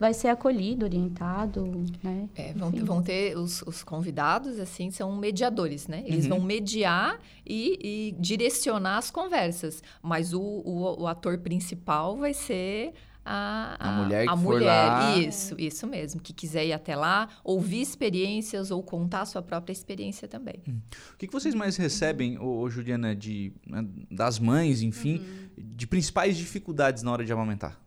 [0.01, 2.27] vai ser acolhido, orientado, né?
[2.35, 6.01] É, vão, vão, ter os, os, convidados, assim, são mediadores, né?
[6.07, 6.37] Eles uhum.
[6.37, 12.95] vão mediar e, e, direcionar as conversas, mas o, o, o ator principal vai ser
[13.23, 15.17] a, a, a, mulher que a for mulher, lá.
[15.19, 19.71] isso, isso mesmo, que quiser ir até lá, ouvir experiências ou contar a sua própria
[19.71, 20.63] experiência também.
[20.67, 20.79] Hum.
[21.13, 25.63] O que, que vocês mais recebem, ô, ô Juliana, de, né, das mães, enfim, uhum.
[25.75, 27.79] de principais dificuldades na hora de amamentar?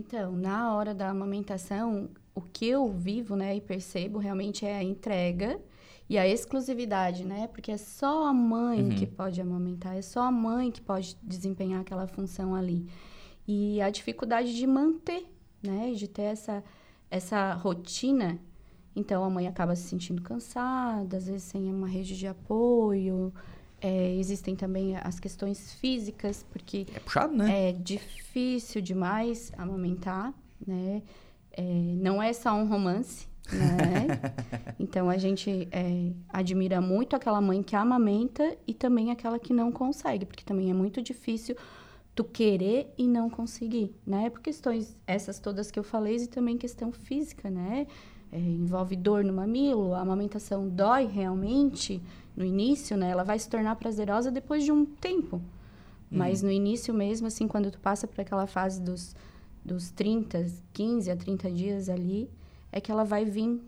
[0.00, 4.82] Então, na hora da amamentação, o que eu vivo, né, e percebo realmente é a
[4.82, 5.60] entrega
[6.08, 7.46] e a exclusividade, né?
[7.48, 8.96] Porque é só a mãe uhum.
[8.96, 12.86] que pode amamentar, é só a mãe que pode desempenhar aquela função ali.
[13.46, 15.26] E a dificuldade de manter,
[15.62, 16.64] né, de ter essa
[17.10, 18.38] essa rotina.
[18.96, 23.34] Então a mãe acaba se sentindo cansada, às vezes sem uma rede de apoio,
[23.80, 26.86] é, existem também as questões físicas, porque...
[26.94, 27.70] É puxado, né?
[27.70, 30.34] É difícil demais amamentar,
[30.66, 31.02] né?
[31.52, 34.06] É, não é só um romance, né?
[34.78, 39.72] então, a gente é, admira muito aquela mãe que amamenta e também aquela que não
[39.72, 41.56] consegue, porque também é muito difícil
[42.14, 44.30] tu querer e não conseguir, né?
[44.30, 47.86] Por questões essas todas que eu falei e também questão física, né?
[48.32, 52.00] É, envolve dor no mamilo, a amamentação dói realmente,
[52.36, 55.40] no início, né, ela vai se tornar prazerosa depois de um tempo.
[56.10, 56.48] Mas uhum.
[56.48, 59.14] no início mesmo, assim, quando tu passa por aquela fase dos,
[59.64, 62.28] dos 30, 15 a 30 dias ali,
[62.72, 63.60] é que ela vai vir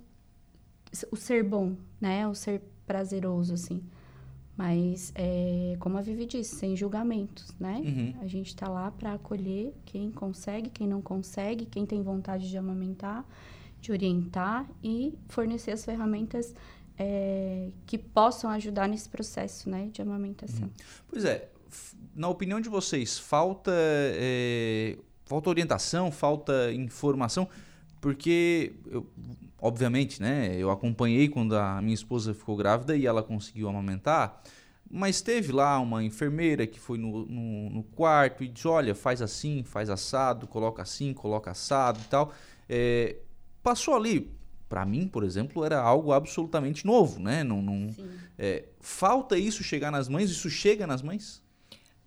[1.10, 2.26] o ser bom, né?
[2.26, 3.82] O ser prazeroso, assim.
[4.56, 7.80] Mas, é, como a Vivi disse, sem julgamentos, né?
[7.84, 8.14] Uhum.
[8.20, 12.58] A gente está lá para acolher quem consegue, quem não consegue, quem tem vontade de
[12.58, 13.24] amamentar,
[13.80, 16.54] de orientar e fornecer as ferramentas
[17.02, 20.66] é, que possam ajudar nesse processo né, de amamentação.
[20.66, 20.70] Uhum.
[21.08, 21.48] Pois é,
[22.14, 27.48] na opinião de vocês, falta, é, falta orientação, falta informação?
[28.00, 29.06] Porque, eu,
[29.60, 34.40] obviamente, né, eu acompanhei quando a minha esposa ficou grávida e ela conseguiu amamentar,
[34.88, 39.20] mas teve lá uma enfermeira que foi no, no, no quarto e disse, olha, faz
[39.22, 42.32] assim, faz assado, coloca assim, coloca assado e tal.
[42.68, 43.16] É,
[43.62, 44.30] passou ali
[44.72, 47.44] para mim, por exemplo, era algo absolutamente novo, né?
[47.44, 47.94] Não, não
[48.38, 50.30] é, falta isso chegar nas mães?
[50.30, 51.42] Isso chega nas mães?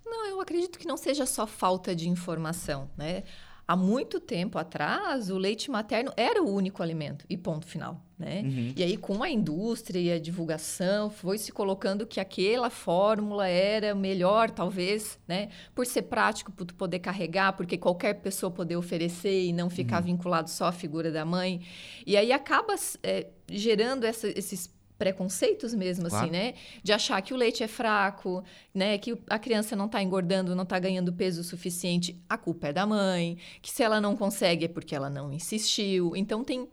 [0.03, 3.23] Não, eu acredito que não seja só falta de informação, né?
[3.67, 8.01] Há muito tempo atrás, o leite materno era o único alimento, e ponto final.
[8.17, 8.43] Né?
[8.45, 8.73] Uhum.
[8.77, 13.93] E aí, com a indústria e a divulgação, foi se colocando que aquela fórmula era
[13.93, 15.49] melhor, talvez, né?
[15.73, 20.13] Por ser prático, por poder carregar, porque qualquer pessoa poder oferecer e não ficar uhum.
[20.13, 21.61] vinculado só à figura da mãe.
[22.05, 26.31] E aí acaba é, gerando essa, esses preconceitos mesmo, assim, claro.
[26.31, 26.53] assim, né?
[26.83, 28.97] De achar que o leite é fraco, né?
[28.97, 32.85] Que a criança não está engordando, não está ganhando peso suficiente, a culpa é da
[32.85, 33.37] mãe.
[33.61, 36.15] Que se ela não consegue é porque ela não insistiu.
[36.15, 36.67] Então, tem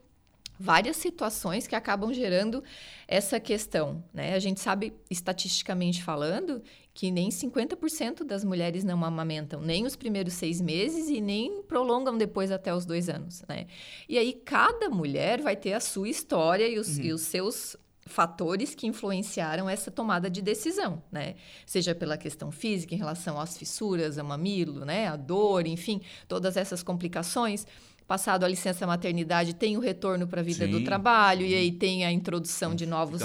[0.62, 2.62] várias situações que acabam gerando
[3.08, 4.34] essa questão, né?
[4.34, 6.62] A gente sabe, estatisticamente falando,
[6.94, 12.16] que nem 50% das mulheres não amamentam, nem os primeiros seis meses e nem prolongam
[12.16, 13.66] depois até os dois anos, né?
[14.08, 17.04] E aí, cada mulher vai ter a sua história e os, uhum.
[17.04, 21.36] e os seus fatores que influenciaram essa tomada de decisão, né?
[21.64, 26.56] Seja pela questão física em relação às fissuras, ao mamilo, né, a dor, enfim, todas
[26.56, 27.66] essas complicações
[28.12, 31.52] passado a licença maternidade, tem o retorno para a vida sim, do trabalho, sim.
[31.52, 33.22] e aí tem a introdução de novos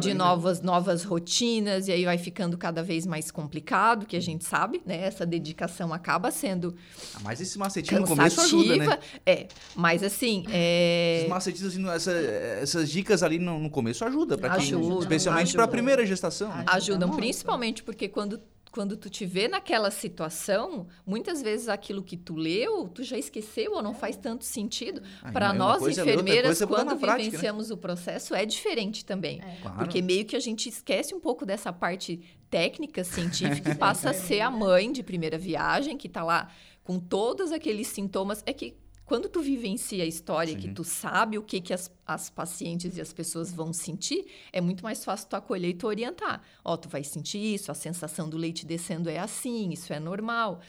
[0.00, 4.44] de novas novas rotinas, e aí vai ficando cada vez mais complicado, que a gente
[4.44, 5.06] sabe, né?
[5.06, 6.74] Essa dedicação acaba sendo.
[7.14, 8.98] Ah, mas esse macetinho no começo ajuda, né?
[9.24, 10.44] É, mas assim.
[10.50, 11.18] É...
[11.18, 14.74] Esses macetinhos, assim, essa, essas dicas ali no, no começo ajuda para quem.
[14.74, 16.48] Ajuda, especialmente para a primeira gestação.
[16.48, 16.64] Né?
[16.66, 18.40] Ajudam, principalmente porque quando
[18.76, 23.72] quando tu te vê naquela situação, muitas vezes aquilo que tu leu, tu já esqueceu
[23.72, 25.00] ou não faz tanto sentido.
[25.32, 27.72] Para nós é enfermeiras, é quando vivenciamos prática, né?
[27.72, 29.40] o processo, é diferente também.
[29.40, 29.56] É.
[29.62, 29.78] Claro.
[29.78, 34.12] Porque meio que a gente esquece um pouco dessa parte técnica, científica, e passa a
[34.12, 36.50] ser a mãe de primeira viagem, que está lá
[36.84, 38.42] com todos aqueles sintomas.
[38.44, 40.58] É que Quando tu vivencia a história, Sim.
[40.58, 44.60] que tu sabe o que, que as, as pacientes e as pessoas vão sentir, é
[44.60, 46.42] muito mais fácil tu acolher e tu orientar.
[46.64, 50.00] Ó, oh, tu vai sentir isso, a sensação do leite descendo é assim, isso é
[50.00, 50.60] normal.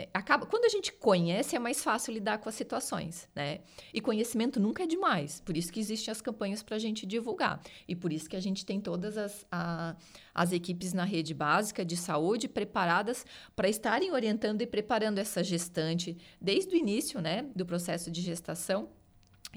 [0.00, 3.58] É, acaba quando a gente conhece é mais fácil lidar com as situações, né?
[3.92, 7.60] E conhecimento nunca é demais, por isso que existem as campanhas para a gente divulgar
[7.88, 9.96] e por isso que a gente tem todas as, a,
[10.32, 16.16] as equipes na rede básica de saúde preparadas para estarem orientando e preparando essa gestante
[16.40, 18.90] desde o início, né, do processo de gestação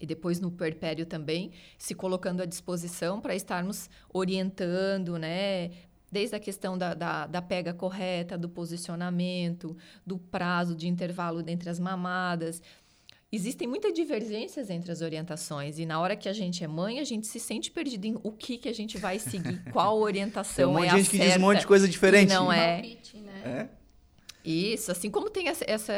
[0.01, 5.69] e depois no perpério também, se colocando à disposição para estarmos orientando, né,
[6.12, 11.69] Desde a questão da, da, da, pega correta, do posicionamento, do prazo de intervalo entre
[11.69, 12.62] as mamadas.
[13.32, 17.06] Existem muitas divergências entre as orientações e na hora que a gente é mãe, a
[17.06, 20.65] gente se sente perdido em o que, que a gente vai seguir, qual orientação Tem
[20.65, 22.30] um monte é de gente que diz um monte de coisa diferente.
[22.30, 22.82] Não é.
[22.82, 23.41] né?
[23.45, 23.80] É?
[24.43, 25.93] Isso, assim como tem essa, essa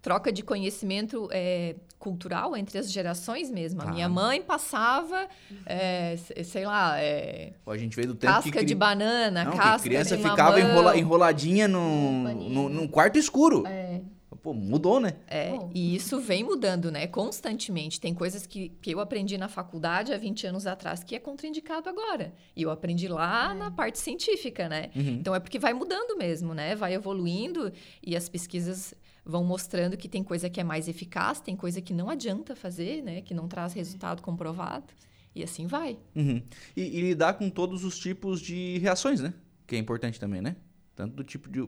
[0.00, 3.82] troca de conhecimento é, cultural entre as gerações mesmo.
[3.82, 5.28] A minha mãe passava,
[5.64, 9.82] é, sei lá, é, a gente veio do tempo casca que de banana, Não, casca
[9.82, 13.66] que criança de ficava enrola, enroladinha num, num, num quarto escuro.
[13.66, 14.00] É.
[14.46, 15.16] Pô, mudou, né?
[15.26, 17.08] É, e isso vem mudando, né?
[17.08, 18.00] Constantemente.
[18.00, 21.88] Tem coisas que, que eu aprendi na faculdade há 20 anos atrás que é contraindicado
[21.88, 22.32] agora.
[22.54, 24.92] E eu aprendi lá na parte científica, né?
[24.94, 26.76] Então é porque vai mudando mesmo, né?
[26.76, 31.56] Vai evoluindo e as pesquisas vão mostrando que tem coisa que é mais eficaz, tem
[31.56, 33.22] coisa que não adianta fazer, né?
[33.22, 34.94] Que não traz resultado comprovado.
[35.34, 35.98] E assim vai.
[36.14, 36.40] Uhum.
[36.76, 39.34] E, e lidar com todos os tipos de reações, né?
[39.66, 40.54] Que é importante também, né?
[40.96, 41.60] Tanto do tipo de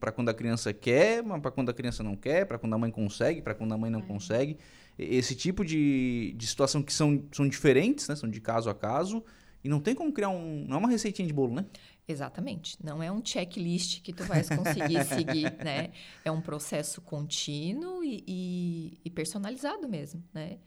[0.00, 2.78] para quando a criança quer, mas para quando a criança não quer, para quando a
[2.78, 4.58] mãe consegue, para quando a mãe não consegue.
[4.98, 8.16] E- Esse tipo de, de situação que são, são diferentes, né?
[8.16, 9.24] São de caso a caso.
[9.62, 10.64] E não tem como criar um.
[10.68, 11.64] Não é uma receitinha de bolo, né?
[12.06, 12.76] Exatamente.
[12.82, 15.90] Não é um checklist que tu vais conseguir seguir, né?
[16.24, 20.58] É um processo contínuo e, e- e personalizado mesmo, né?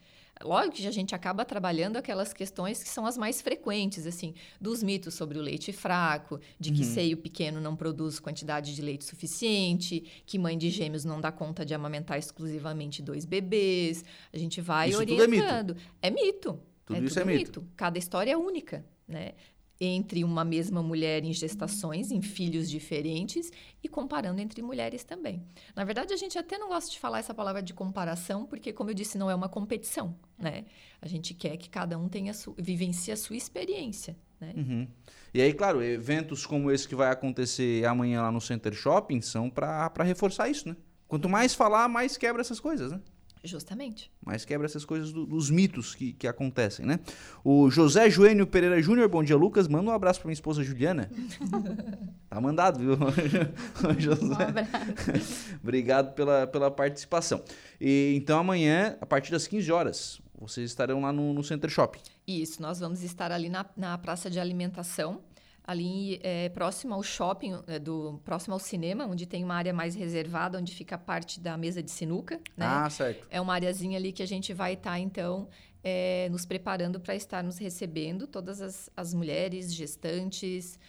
[0.44, 4.82] Lógico que a gente acaba trabalhando aquelas questões que são as mais frequentes, assim, dos
[4.84, 10.24] mitos sobre o leite fraco, de que seio pequeno não produz quantidade de leite suficiente,
[10.26, 14.04] que mãe de gêmeos não dá conta de amamentar exclusivamente dois bebês.
[14.34, 15.44] A gente vai Isso tudo é mito.
[15.44, 15.78] orientando.
[16.02, 16.60] É mito.
[16.86, 17.66] Tudo isso é mito.
[17.76, 19.34] Cada história é única, né?
[19.84, 23.52] Entre uma mesma mulher em gestações, em filhos diferentes
[23.84, 25.42] e comparando entre mulheres também.
[25.76, 28.92] Na verdade, a gente até não gosta de falar essa palavra de comparação, porque, como
[28.92, 30.66] eu disse, não é uma competição, né?
[31.02, 34.54] A gente quer que cada um tenha su vivencie a sua experiência, né?
[34.56, 34.88] Uhum.
[35.34, 39.50] E aí, claro, eventos como esse que vai acontecer amanhã lá no Center Shopping são
[39.50, 40.76] para reforçar isso, né?
[41.08, 43.02] Quanto mais falar, mais quebra essas coisas, né?
[43.44, 44.12] Justamente.
[44.24, 47.00] Mais quebra essas coisas do- dos mitos que, que acontecem, né?
[47.44, 49.68] O José Joênio Pereira Júnior, bom dia, Lucas.
[49.68, 51.10] Manda um abraço pra minha esposa Juliana.
[52.30, 52.94] tá mandado, viu?
[53.90, 54.44] Um José.
[54.44, 55.56] abraço.
[55.62, 57.42] Obrigado pela, pela participação.
[57.80, 62.00] E, então, amanhã, a partir das 15 horas, vocês estarão lá no, no Center Shopping.
[62.28, 65.20] Isso, nós vamos estar ali na, na praça de alimentação,
[65.64, 69.96] ali é, próximo ao shopping, é, do, próximo ao cinema, onde tem uma área mais
[69.96, 72.66] reservada, onde fica a parte da mesa de sinuca, né?
[72.66, 73.28] Ah, certo.
[73.30, 75.48] É uma areazinha ali que a gente vai estar, então,
[75.84, 80.80] é, nos preparando para estar nos recebendo, todas as, as mulheres, gestantes,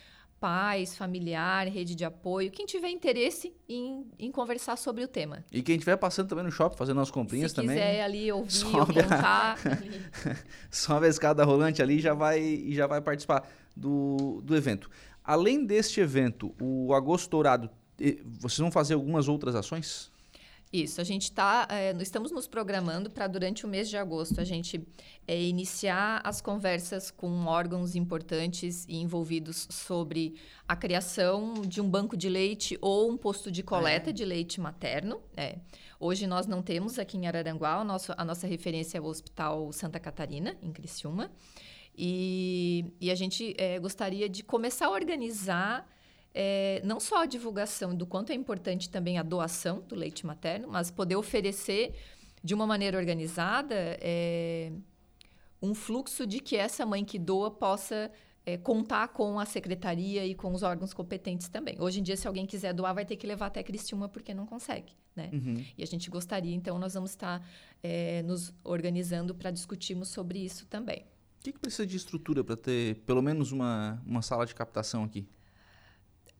[0.40, 5.44] pais, familiar, rede de apoio, quem tiver interesse em, em conversar sobre o tema.
[5.52, 7.76] E quem estiver passando também no shopping, fazendo umas comprinhas Se também.
[7.76, 8.44] quiser ali ouvir
[8.76, 9.56] ou sobe a- contar,
[10.68, 14.90] Sobe a escada rolante ali e já vai, já vai participar do, do evento.
[15.24, 17.70] Além deste evento, o Agosto Dourado,
[18.40, 20.10] vocês vão fazer algumas outras ações?
[20.72, 24.44] Isso, a gente tá, é, estamos nos programando para durante o mês de agosto a
[24.44, 24.82] gente
[25.28, 30.34] é, iniciar as conversas com órgãos importantes e envolvidos sobre
[30.66, 35.20] a criação de um banco de leite ou um posto de coleta de leite materno.
[35.36, 35.58] É.
[36.00, 39.70] Hoje nós não temos aqui em Araranguá, o nosso, a nossa referência é o Hospital
[39.72, 41.30] Santa Catarina, em Criciúma.
[41.96, 45.86] E, e a gente é, gostaria de começar a organizar
[46.34, 50.68] é, não só a divulgação do quanto é importante também a doação do leite materno,
[50.68, 51.94] mas poder oferecer
[52.42, 54.72] de uma maneira organizada é,
[55.60, 58.10] um fluxo de que essa mãe que doa possa
[58.44, 61.76] é, contar com a secretaria e com os órgãos competentes também.
[61.78, 64.46] Hoje em dia, se alguém quiser doar, vai ter que levar até Criciúma porque não
[64.46, 65.28] consegue, né?
[65.78, 67.46] E a gente gostaria, então, nós vamos estar
[68.24, 71.04] nos organizando para discutirmos sobre isso também.
[71.42, 75.02] O que, que precisa de estrutura para ter pelo menos uma, uma sala de captação
[75.02, 75.26] aqui?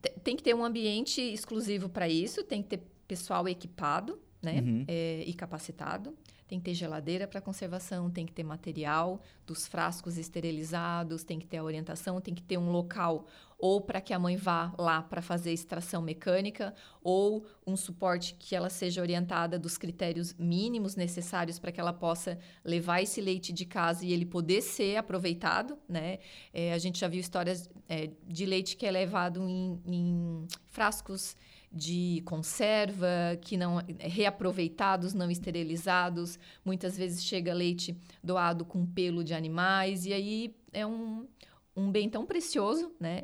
[0.00, 4.60] Te- Tem que ter um ambiente exclusivo para isso, tem que ter pessoal equipado, né?
[4.60, 4.84] Uhum.
[4.86, 6.16] É, e capacitado.
[6.46, 11.46] Tem que ter geladeira para conservação, tem que ter material dos frascos esterilizados, tem que
[11.48, 13.26] ter a orientação, tem que ter um local
[13.62, 18.56] ou para que a mãe vá lá para fazer extração mecânica, ou um suporte que
[18.56, 23.64] ela seja orientada dos critérios mínimos necessários para que ela possa levar esse leite de
[23.64, 26.18] casa e ele poder ser aproveitado, né?
[26.52, 31.36] É, a gente já viu histórias é, de leite que é levado em, em frascos
[31.70, 36.36] de conserva, que não reaproveitados, não esterilizados.
[36.64, 41.28] Muitas vezes chega leite doado com pelo de animais e aí é um,
[41.76, 43.22] um bem tão precioso, né?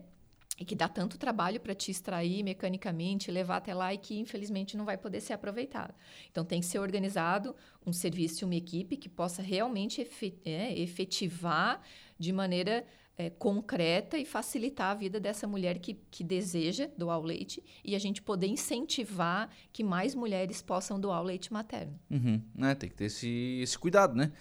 [0.58, 4.76] E que dá tanto trabalho para te extrair mecanicamente, levar até lá e que infelizmente
[4.76, 5.94] não vai poder ser aproveitado.
[6.30, 7.54] Então tem que ser organizado
[7.86, 10.06] um serviço uma equipe que possa realmente
[10.44, 11.80] é, efetivar
[12.18, 12.84] de maneira
[13.18, 17.96] é, concreta e facilitar a vida dessa mulher que, que deseja doar o leite e
[17.96, 21.98] a gente poder incentivar que mais mulheres possam doar o leite materno.
[22.08, 22.76] Uhum, né?
[22.76, 24.32] Tem que ter esse, esse cuidado, né?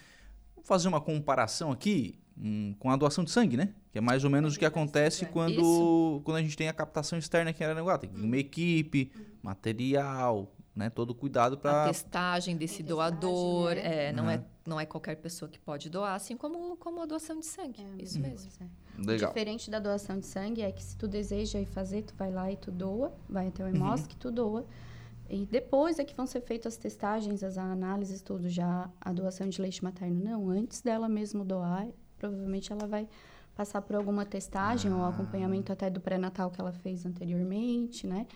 [0.55, 3.73] Vou fazer uma comparação aqui hum, com a doação de sangue, né?
[3.97, 7.17] Que é mais ou menos o que acontece quando, quando a gente tem a captação
[7.17, 7.97] externa aqui em Aranaguá.
[7.97, 10.87] Tem uma equipe, material, né?
[10.87, 11.85] Todo cuidado para...
[11.85, 14.09] A testagem desse doador, né?
[14.09, 14.29] é, não, uhum.
[14.29, 17.81] é, não é qualquer pessoa que pode doar, assim como, como a doação de sangue.
[17.81, 18.51] É, Isso mesmo.
[18.61, 19.01] É.
[19.03, 19.31] Legal.
[19.31, 22.31] O diferente da doação de sangue é que se tu deseja ir fazer, tu vai
[22.31, 24.19] lá e tu doa, vai até o EMOSC, uhum.
[24.19, 24.65] tu doa.
[25.27, 29.49] E depois é que vão ser feitas as testagens, as análises, tudo já, a doação
[29.49, 30.23] de leite materno.
[30.23, 31.87] Não, antes dela mesmo doar,
[32.19, 33.09] provavelmente ela vai
[33.57, 34.95] passar por alguma testagem ah.
[34.95, 38.27] ou acompanhamento até do pré-natal que ela fez anteriormente, né?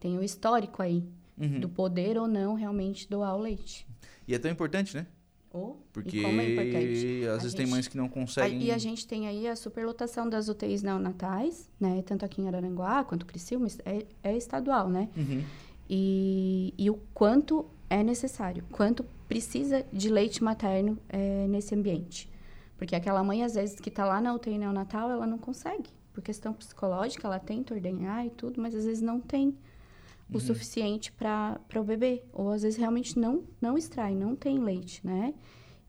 [0.00, 1.04] Tem o histórico aí
[1.38, 1.60] uhum.
[1.60, 3.86] do poder ou não realmente doar o leite.
[4.26, 5.06] E é tão importante, né?
[5.52, 7.24] Oh, Porque como é importante.
[7.24, 8.62] às a vezes gente, tem mães que não conseguem.
[8.62, 12.02] E a gente tem aí a superlotação das UTIs neonatais, né?
[12.06, 15.10] Tanto aqui em Araranguá quanto Criciúma, é, é estadual, né?
[15.16, 15.44] Uhum.
[15.90, 22.29] E, e o quanto é necessário, quanto precisa de leite materno é, nesse ambiente.
[22.80, 25.90] Porque aquela mãe, às vezes, que está lá na UTI neonatal, ela não consegue.
[26.14, 29.54] Por questão psicológica, ela tenta ordenhar e tudo, mas às vezes não tem
[30.30, 30.40] o uhum.
[30.40, 32.22] suficiente para o bebê.
[32.32, 35.34] Ou às vezes realmente não, não extrai, não tem leite, né?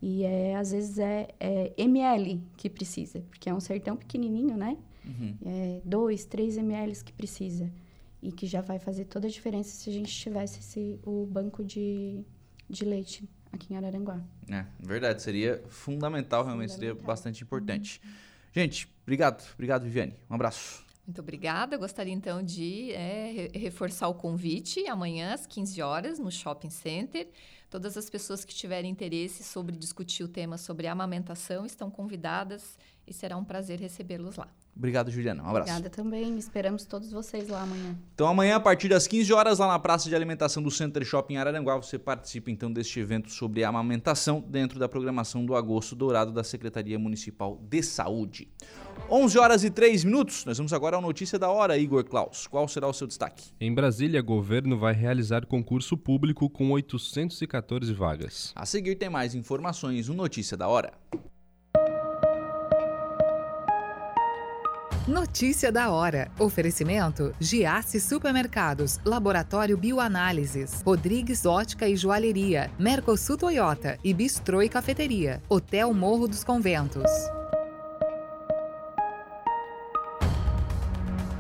[0.02, 4.58] E é, às vezes é, é ml que precisa, porque é um ser tão pequenininho,
[4.58, 4.78] né?
[5.06, 5.38] Uhum.
[5.46, 7.72] É 2, 3 ml que precisa.
[8.22, 11.64] E que já vai fazer toda a diferença se a gente tivesse esse, o banco
[11.64, 12.22] de,
[12.70, 14.20] de leite aqui em Araranguá.
[14.50, 16.96] É, verdade, seria fundamental, realmente fundamental.
[16.96, 18.02] seria bastante importante.
[18.04, 18.12] Uhum.
[18.54, 20.86] Gente, obrigado, obrigado Viviane, um abraço.
[21.06, 21.78] Muito obrigada.
[21.78, 27.28] Gostaria então de é, reforçar o convite amanhã às 15 horas no Shopping Center.
[27.70, 32.78] Todas as pessoas que tiverem interesse sobre discutir o tema sobre amamentação estão convidadas
[33.08, 34.48] e será um prazer recebê-los lá.
[34.76, 35.44] Obrigado, Juliana.
[35.44, 35.70] Um abraço.
[35.70, 36.38] Obrigada também.
[36.38, 37.96] Esperamos todos vocês lá amanhã.
[38.14, 41.38] Então, amanhã, a partir das 15 horas, lá na Praça de Alimentação do Center Shopping
[41.38, 46.44] Araranguá, você participa então deste evento sobre amamentação dentro da programação do Agosto Dourado da
[46.44, 48.48] Secretaria Municipal de Saúde.
[49.10, 50.46] 11 horas e 3 minutos.
[50.46, 52.48] Nós vamos agora à notícia da hora, Igor Klaus.
[52.48, 53.52] Qual será o seu destaque?
[53.60, 58.52] Em Brasília, governo vai realizar concurso público com 814 vagas.
[58.56, 60.94] A seguir tem mais informações no Notícia da Hora.
[65.08, 66.30] Notícia da hora.
[66.38, 75.42] Oferecimento: Giasse Supermercados, Laboratório Bioanálises, Rodrigues Ótica e Joalheria, Mercosul Toyota e Bistrô e Cafeteria,
[75.50, 77.10] Hotel Morro dos Conventos.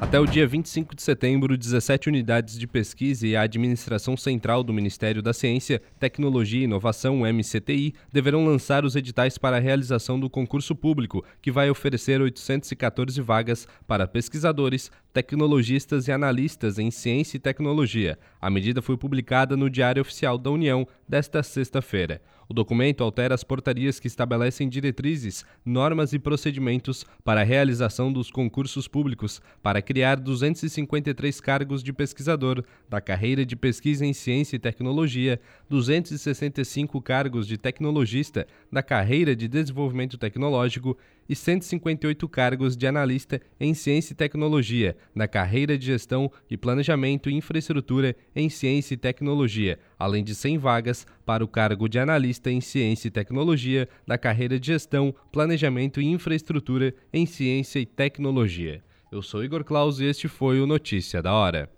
[0.02, 4.74] Até o dia 25 de setembro, 17 unidades de pesquisa e a administração central do
[4.74, 10.28] Ministério da Ciência, Tecnologia e Inovação, MCTI, deverão lançar os editais para a realização do
[10.28, 17.40] concurso público, que vai oferecer 814 vagas para pesquisadores, tecnologistas e analistas em ciência e
[17.40, 18.18] tecnologia.
[18.40, 22.22] A medida foi publicada no Diário Oficial da União desta sexta-feira.
[22.52, 28.30] O documento altera as portarias que estabelecem diretrizes, normas e procedimentos para a realização dos
[28.30, 34.60] concursos públicos para criar 253 cargos de pesquisador da carreira de pesquisa em ciência e
[34.60, 35.40] tecnologia,
[35.70, 40.98] 265 cargos de tecnologista da carreira de desenvolvimento tecnológico
[41.28, 47.30] e 158 cargos de analista em ciência e tecnologia, na carreira de gestão e planejamento
[47.30, 52.52] e infraestrutura em ciência e tecnologia, além de 100 vagas para o cargo de analista
[52.52, 58.84] em ciência e tecnologia, da carreira de gestão, planejamento e infraestrutura em ciência e tecnologia.
[59.12, 61.70] Eu sou Igor Claus e este foi o Notícia da Hora.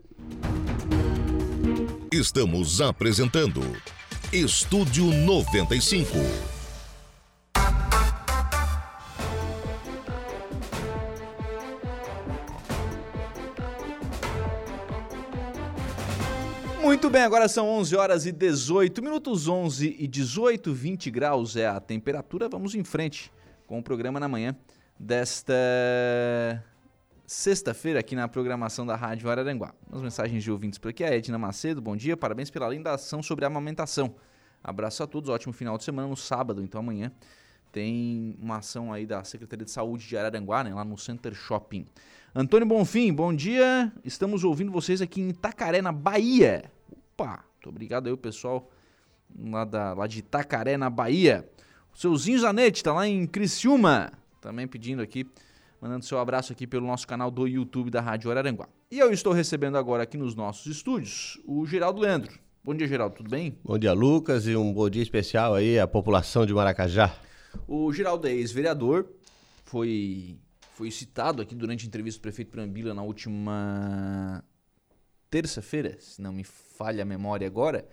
[2.11, 3.61] Estamos apresentando
[4.31, 6.52] Estúdio 95.
[17.03, 21.67] Muito bem, agora são 11 horas e 18 minutos, 11 e 18, 20 graus é
[21.67, 22.47] a temperatura.
[22.47, 23.29] Vamos em frente
[23.67, 24.55] com o programa na manhã
[24.97, 25.53] desta
[27.27, 29.73] sexta-feira aqui na programação da Rádio Araranguá.
[29.91, 31.03] As mensagens de ouvintes por aqui.
[31.03, 34.15] A Edna Macedo, bom dia, parabéns pela linda ação sobre a amamentação.
[34.63, 37.11] Abraço a todos, ótimo final de semana no sábado, então amanhã
[37.69, 41.85] tem uma ação aí da Secretaria de Saúde de Araranguá, né, lá no Center Shopping.
[42.33, 43.91] Antônio Bonfim, bom dia.
[44.05, 46.71] Estamos ouvindo vocês aqui em Itacaré, na Bahia.
[47.23, 48.69] Opa, muito obrigado aí o pessoal
[49.33, 51.49] lá, da, lá de Itacaré, na Bahia.
[51.93, 54.11] O seu Zinho Zanetti tá lá em Criciúma,
[54.41, 55.25] também pedindo aqui
[55.81, 58.67] mandando seu abraço aqui pelo nosso canal do YouTube da Rádio Araranguá.
[58.91, 62.37] E eu estou recebendo agora aqui nos nossos estúdios o Geraldo Leandro.
[62.61, 63.57] Bom dia, Geraldo, tudo bem?
[63.63, 67.15] Bom dia, Lucas, e um bom dia especial aí à população de Maracajá.
[67.65, 69.07] O Geraldo é ex-vereador,
[69.63, 70.37] foi,
[70.73, 74.43] foi citado aqui durante a entrevista do prefeito Prambila na última
[75.33, 77.87] terça-feira, se não me falha a memória agora,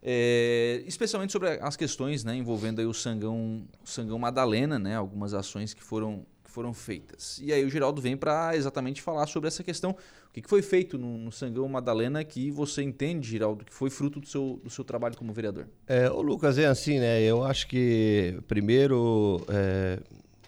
[0.00, 5.74] é, especialmente sobre as questões né, envolvendo aí o Sangão, Sangão Madalena, né, algumas ações
[5.74, 7.38] que foram foram feitas.
[7.42, 9.90] E aí o Geraldo vem para exatamente falar sobre essa questão.
[9.90, 13.90] O que, que foi feito no, no, Sangão Madalena que você entende, Geraldo, que foi
[13.90, 15.68] fruto do seu, do seu trabalho como vereador?
[15.86, 17.20] É, o Lucas, é assim, né?
[17.20, 20.00] Eu acho que primeiro é,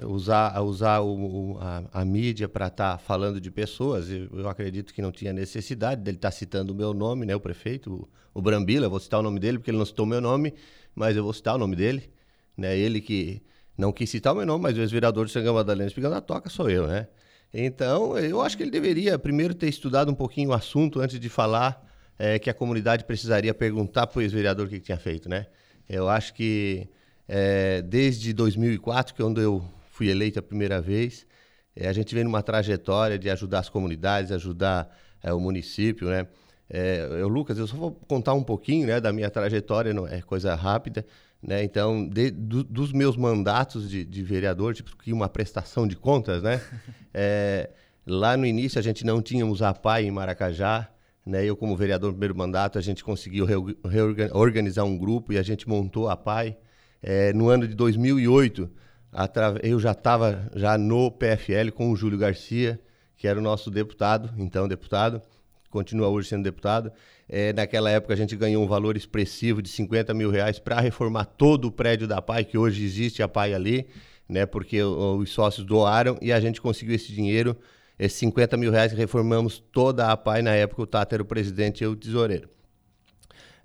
[0.07, 4.93] usar, usar o, a, a, mídia para estar tá falando de pessoas, eu, eu, acredito
[4.93, 7.35] que não tinha necessidade dele estar tá citando o meu nome, né?
[7.35, 7.93] O prefeito,
[8.35, 10.55] o, o Brambila, vou citar o nome dele porque ele não citou o meu nome,
[10.95, 12.11] mas eu vou citar o nome dele,
[12.57, 12.77] né?
[12.77, 13.43] Ele que
[13.77, 16.51] não quis citar o meu nome, mas o ex-vereador de Sangão Madalena Espigão da Toca
[16.51, 17.09] sou eu, né?
[17.53, 21.29] Então, eu acho que ele deveria primeiro ter estudado um pouquinho o assunto antes de
[21.29, 21.85] falar
[22.19, 25.47] é, que a comunidade precisaria perguntar para o ex-vereador o que, que, tinha feito, né?
[25.89, 26.89] Eu acho que
[27.27, 29.65] é, desde 2004, que é quando eu
[30.01, 31.27] fui eleito a primeira vez,
[31.77, 34.89] é, a gente vem numa trajetória de ajudar as comunidades, ajudar
[35.23, 36.27] é, o município, né?
[36.71, 40.23] É, eu, Lucas, eu só vou contar um pouquinho né, da minha trajetória, não é
[40.23, 41.05] coisa rápida.
[41.43, 41.63] Né?
[41.65, 46.43] Então, de, do, dos meus mandatos de, de, vereador, tipo que uma prestação de contas,
[46.43, 46.63] né?
[47.13, 47.69] é,
[48.07, 50.89] lá no início a gente não tínhamos a PAI em Maracajá,
[51.27, 51.45] né?
[51.45, 53.45] Eu como vereador no primeiro mandato a gente conseguiu
[53.85, 56.57] reorganizar um grupo e a gente montou a PAI.
[57.03, 58.81] É, no ano de 2008
[59.63, 62.81] eu já estava já no PFL com o Júlio Garcia,
[63.17, 65.21] que era o nosso deputado, então deputado,
[65.69, 66.93] continua hoje sendo deputado.
[67.29, 71.25] É, naquela época a gente ganhou um valor expressivo de 50 mil reais para reformar
[71.25, 73.87] todo o prédio da PAI, que hoje existe a PAI ali,
[74.29, 74.47] né?
[74.47, 77.57] Porque os sócios doaram e a gente conseguiu esse dinheiro,
[77.99, 81.83] esses 50 mil reais, reformamos toda a PAI na época, o Tata era o presidente
[81.83, 82.49] e eu o tesoureiro.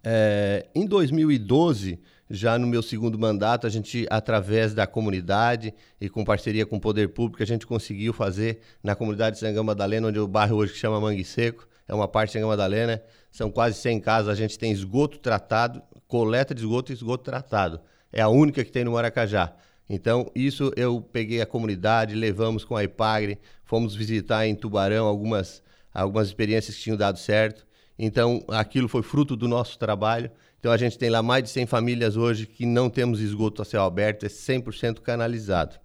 [0.04, 6.24] É, em 2012, já no meu segundo mandato, a gente, através da comunidade e com
[6.24, 10.18] parceria com o poder público, a gente conseguiu fazer na comunidade de Sangão Madalena, onde
[10.18, 13.02] é o bairro hoje que chama Mangue Seco, é uma parte de Sangão Madalena,
[13.32, 17.80] são quase 100 casas, a gente tem esgoto tratado, coleta de esgoto e esgoto tratado.
[18.12, 19.54] É a única que tem no Maracajá.
[19.88, 25.62] Então, isso eu peguei a comunidade, levamos com a IPAGRE, fomos visitar em Tubarão algumas,
[25.94, 27.68] algumas experiências que tinham dado certo.
[27.98, 30.32] Então, aquilo foi fruto do nosso trabalho.
[30.66, 33.66] Então, a gente tem lá mais de 100 famílias hoje que não temos esgoto a
[33.66, 35.76] céu aberto, é 100% canalizado.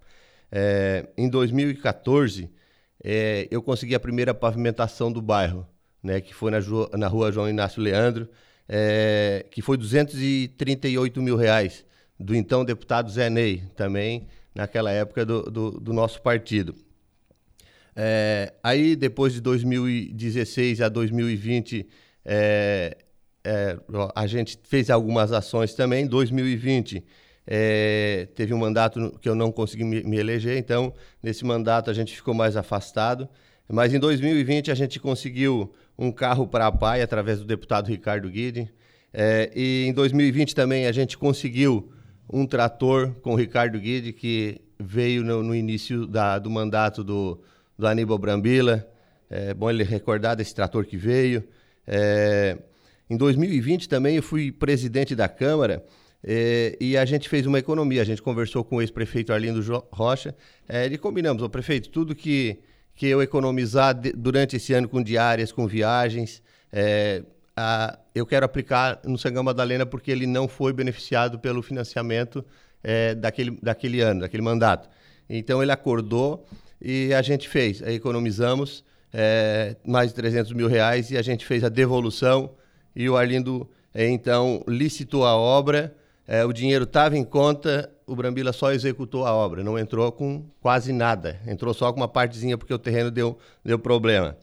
[0.51, 2.49] É, em 2014,
[3.03, 5.67] é, eu consegui a primeira pavimentação do bairro
[6.01, 6.57] né, que foi na,
[6.97, 8.27] na rua João Inácio Leandro,
[8.67, 11.85] é, que foi 238 mil reais,
[12.19, 16.73] do então deputado Zé Ney, também naquela época do, do, do nosso partido.
[17.95, 21.87] É, aí, depois de 2016 a 2020,
[22.25, 22.97] é,
[23.43, 23.77] é,
[24.15, 26.05] a gente fez algumas ações também.
[26.05, 27.03] Em 2020,
[27.45, 31.93] é, teve um mandato que eu não consegui me, me, eleger, então, nesse mandato a
[31.93, 33.27] gente ficou mais afastado.
[33.67, 38.29] Mas em 2020 a gente conseguiu um carro para a PAI através do deputado Ricardo
[38.29, 38.71] Guidi.
[39.13, 41.91] É, e em 2020 também a gente conseguiu
[42.31, 47.41] um trator com o Ricardo Guidi, que veio no, no início da, do mandato do,
[47.77, 48.87] do Aníbal Brambila.
[49.29, 51.43] É bom ele recordar desse trator que veio.
[51.87, 52.57] É,
[53.11, 55.83] em 2020 também eu fui presidente da Câmara
[56.23, 58.01] é, e a gente fez uma economia.
[58.01, 60.33] A gente conversou com o ex-prefeito Arlindo Rocha
[60.65, 62.59] é, e combinamos, o prefeito, tudo que
[62.95, 66.41] que eu economizar de, durante esse ano com diárias, com viagens.
[66.71, 72.45] É, a, eu quero aplicar no Sangão Madalena porque ele não foi beneficiado pelo financiamento
[73.17, 74.89] daquele, daquele ano, daquele mandato.
[75.29, 76.45] Então ele acordou
[76.81, 78.83] e a gente fez, economizamos
[79.85, 82.51] mais de 300 mil reais e a gente fez a devolução
[82.95, 85.95] e o Arlindo é, então licitou a obra,
[86.27, 90.45] é, o dinheiro estava em conta, o Brambila só executou a obra, não entrou com
[90.61, 91.39] quase nada.
[91.47, 94.37] Entrou só com uma partezinha porque o terreno deu, deu problema.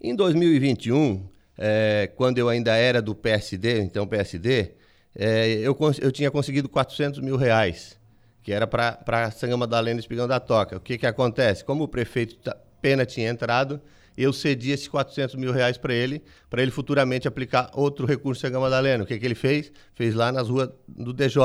[0.00, 1.26] Em 2021,
[1.56, 4.72] é, quando eu ainda era do PSD, então PSD,
[5.16, 7.98] é, eu, eu tinha conseguido 400 mil reais,
[8.42, 10.76] que era para Sanga Madalena e Espigão da Toca.
[10.76, 11.64] O que, que acontece?
[11.64, 12.36] Como o prefeito
[12.82, 13.80] Pena tinha entrado,
[14.16, 18.60] eu cedi esses 400 mil reais para ele, para ele futuramente aplicar outro recurso Sanga
[18.60, 19.04] Madalena.
[19.04, 19.72] O que, que ele fez?
[19.94, 21.42] Fez lá nas ruas do DJ.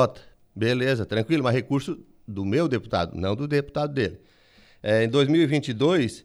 [0.54, 4.20] Beleza, tranquilo, mas recurso do meu deputado, não do deputado dele.
[4.82, 6.24] É, em 2022,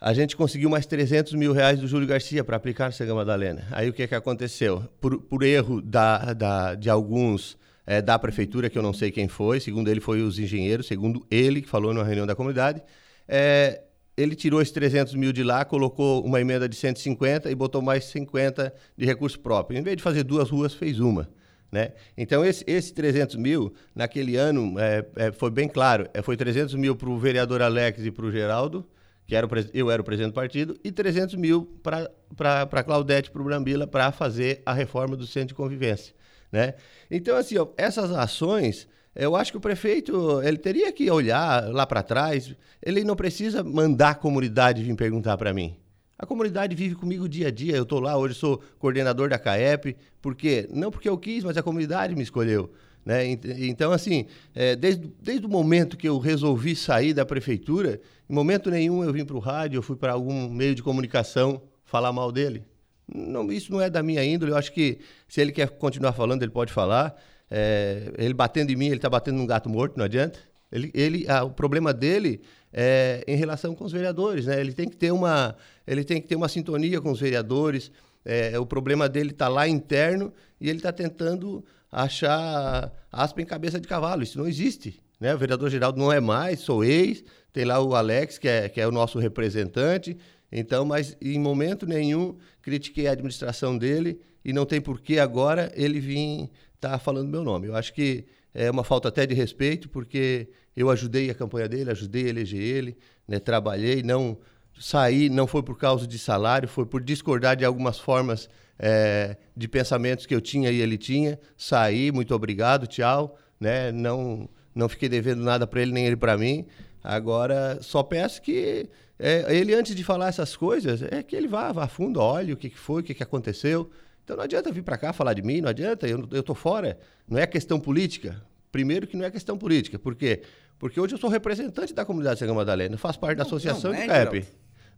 [0.00, 3.66] a gente conseguiu mais 300 mil reais do Júlio Garcia para aplicar no Sega Madalena.
[3.70, 4.84] Aí o que, que aconteceu?
[5.00, 7.56] Por, por erro da, da, de alguns
[7.86, 11.26] é, da prefeitura, que eu não sei quem foi, segundo ele foi os engenheiros, segundo
[11.30, 12.82] ele, que falou na reunião da comunidade,
[13.28, 13.82] é,
[14.20, 18.04] ele tirou esses 300 mil de lá, colocou uma emenda de 150 e botou mais
[18.04, 19.78] 50 de recurso próprio.
[19.78, 21.28] Em vez de fazer duas ruas, fez uma.
[21.70, 21.92] Né?
[22.16, 26.74] Então, esse, esse 300 mil, naquele ano, é, é, foi bem claro, é, foi 300
[26.74, 28.86] mil para o vereador Alex e para o Geraldo,
[29.26, 33.40] que era o, eu era o presidente do partido, e 300 mil para Claudete, para
[33.40, 36.12] o Brambila, para fazer a reforma do centro de convivência.
[36.50, 36.74] Né?
[37.08, 38.88] Então, assim, ó, essas ações,
[39.20, 43.62] eu acho que o prefeito ele teria que olhar lá para trás, ele não precisa
[43.62, 45.76] mandar a comunidade vir perguntar para mim.
[46.18, 47.76] A comunidade vive comigo dia a dia.
[47.76, 51.62] Eu estou lá, hoje sou coordenador da CAEP, porque não porque eu quis, mas a
[51.62, 52.72] comunidade me escolheu.
[53.04, 53.26] Né?
[53.60, 58.70] Então, assim, é, desde, desde o momento que eu resolvi sair da prefeitura, em momento
[58.70, 62.32] nenhum eu vim para o rádio, eu fui para algum meio de comunicação falar mal
[62.32, 62.64] dele.
[63.12, 64.52] Não, isso não é da minha índole.
[64.52, 64.98] Eu acho que
[65.28, 67.14] se ele quer continuar falando, ele pode falar.
[67.50, 70.38] É, ele batendo em mim, ele está batendo num gato morto, não adianta.
[70.70, 72.42] Ele, ele, o problema dele
[72.72, 74.60] é em relação com os vereadores, né?
[74.60, 77.90] Ele tem que ter uma, ele tem que ter uma sintonia com os vereadores.
[78.24, 83.80] É, o problema dele está lá interno e ele está tentando achar aspa em cabeça
[83.80, 84.22] de cavalo.
[84.22, 85.02] Isso não existe.
[85.18, 85.34] Né?
[85.34, 88.80] O vereador Geraldo não é mais, sou ex, tem lá o Alex, que é, que
[88.80, 90.16] é o nosso representante.
[90.52, 95.70] Então, mas em momento nenhum critiquei a administração dele e não tem por que agora
[95.74, 96.50] ele vir
[96.80, 97.68] estar tá falando meu nome.
[97.68, 98.24] Eu acho que
[98.54, 102.60] é uma falta até de respeito, porque eu ajudei a campanha dele, ajudei a eleger
[102.60, 102.96] ele,
[103.28, 103.38] né?
[103.38, 104.38] trabalhei, não
[104.78, 109.68] saí, não foi por causa de salário, foi por discordar de algumas formas é, de
[109.68, 111.38] pensamentos que eu tinha e ele tinha.
[111.56, 113.38] Saí, muito obrigado, tchau.
[113.60, 113.92] Né?
[113.92, 116.66] Não, não fiquei devendo nada para ele nem ele para mim.
[117.04, 121.72] Agora, só peço que é, ele, antes de falar essas coisas, é que ele vá,
[121.72, 123.90] vá a fundo, olhe o que, que foi, o que, que aconteceu.
[124.30, 126.96] Então não adianta vir para cá falar de mim, não adianta, eu, eu tô fora.
[127.26, 128.40] Não é questão política.
[128.70, 129.98] Primeiro que não é questão política.
[129.98, 130.42] Por quê?
[130.78, 133.98] Porque hoje eu sou representante da comunidade Sega Madalena, faço parte não, da associação não
[133.98, 134.46] é, de CAP.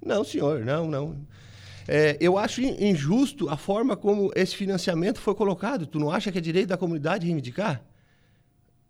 [0.05, 1.17] Não, senhor, não, não.
[1.89, 5.87] É, eu acho injusto a forma como esse financiamento foi colocado.
[5.87, 7.83] Tu não acha que é direito da comunidade reivindicar?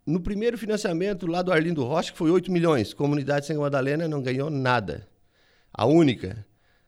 [0.04, 4.20] No primeiro financiamento lá do Arlindo Rocha, que foi 8 milhões, comunidade Sanga Madalena não
[4.20, 5.06] ganhou nada.
[5.72, 6.44] A única.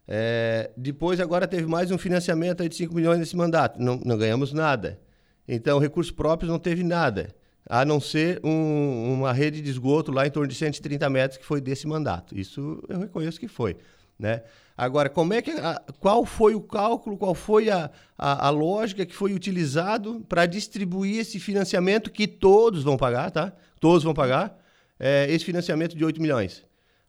[0.06, 3.80] É, depois, agora teve mais um financiamento de 5 milhões nesse mandato.
[3.80, 5.00] Não, não ganhamos nada.
[5.48, 7.34] Então, recursos próprios não teve nada.
[7.66, 11.44] A não ser um, uma rede de esgoto lá em torno de 130 metros, que
[11.44, 12.38] foi desse mandato.
[12.38, 13.76] Isso eu reconheço que foi.
[14.18, 14.42] Né?
[14.76, 19.06] Agora, como é que a, qual foi o cálculo, qual foi a, a, a lógica
[19.06, 23.52] que foi utilizado para distribuir esse financiamento que todos vão pagar, tá?
[23.80, 24.58] Todos vão pagar
[24.98, 26.64] é, esse financiamento de 8 milhões.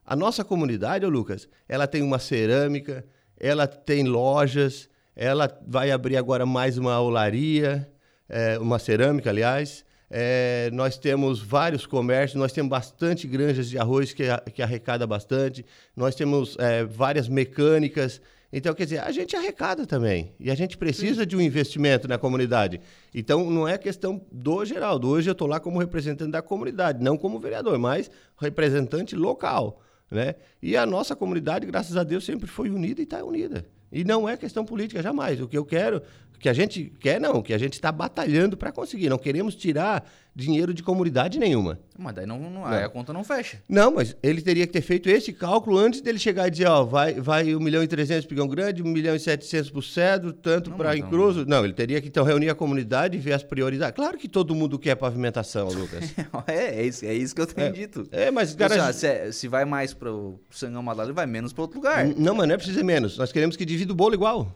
[0.06, 3.04] A nossa comunidade, ô Lucas, ela tem uma cerâmica,
[3.40, 7.90] ela tem lojas, ela vai abrir agora mais uma olaria,
[8.30, 14.14] é, uma cerâmica, aliás, é, nós temos vários comércios, nós temos bastante granjas de arroz
[14.14, 18.22] que, que arrecada bastante, nós temos é, várias mecânicas.
[18.54, 20.34] Então, quer dizer, a gente arrecada também.
[20.40, 21.28] E a gente precisa Sim.
[21.28, 22.80] de um investimento na comunidade.
[23.14, 25.10] Então, não é questão do Geraldo.
[25.10, 29.82] Hoje eu estou lá como representante da comunidade, não como vereador, mas representante local.
[30.16, 30.36] Né?
[30.62, 33.66] E a nossa comunidade, graças a Deus, sempre foi unida e está unida.
[33.92, 35.42] E não é questão política, jamais.
[35.42, 36.02] O que eu quero
[36.46, 39.10] que a gente quer, não, que a gente está batalhando para conseguir.
[39.10, 41.80] Não queremos tirar dinheiro de comunidade nenhuma.
[41.98, 43.64] Mas daí não, não, a conta não fecha.
[43.68, 46.84] Não, mas ele teria que ter feito esse cálculo antes dele chegar e dizer, ó,
[46.84, 49.82] vai, vai 1 milhão e 300 para Pigão Grande, 1 milhão e 700 para o
[49.82, 51.40] Cedro, tanto para Encruzo.
[51.48, 51.58] Não...
[51.58, 53.96] não, ele teria que então reunir a comunidade e ver as prioridades.
[53.96, 56.14] Claro que todo mundo quer pavimentação, Lucas.
[56.46, 58.08] é, é isso, é isso que eu tenho é, dito.
[58.12, 58.54] É, mas...
[58.54, 62.06] Cara, se, é, se, vai mais para o Sangão Madalena, vai menos para outro lugar.
[62.06, 63.18] Não, mas não é preciso menos.
[63.18, 64.54] Nós queremos que divida o bolo igual.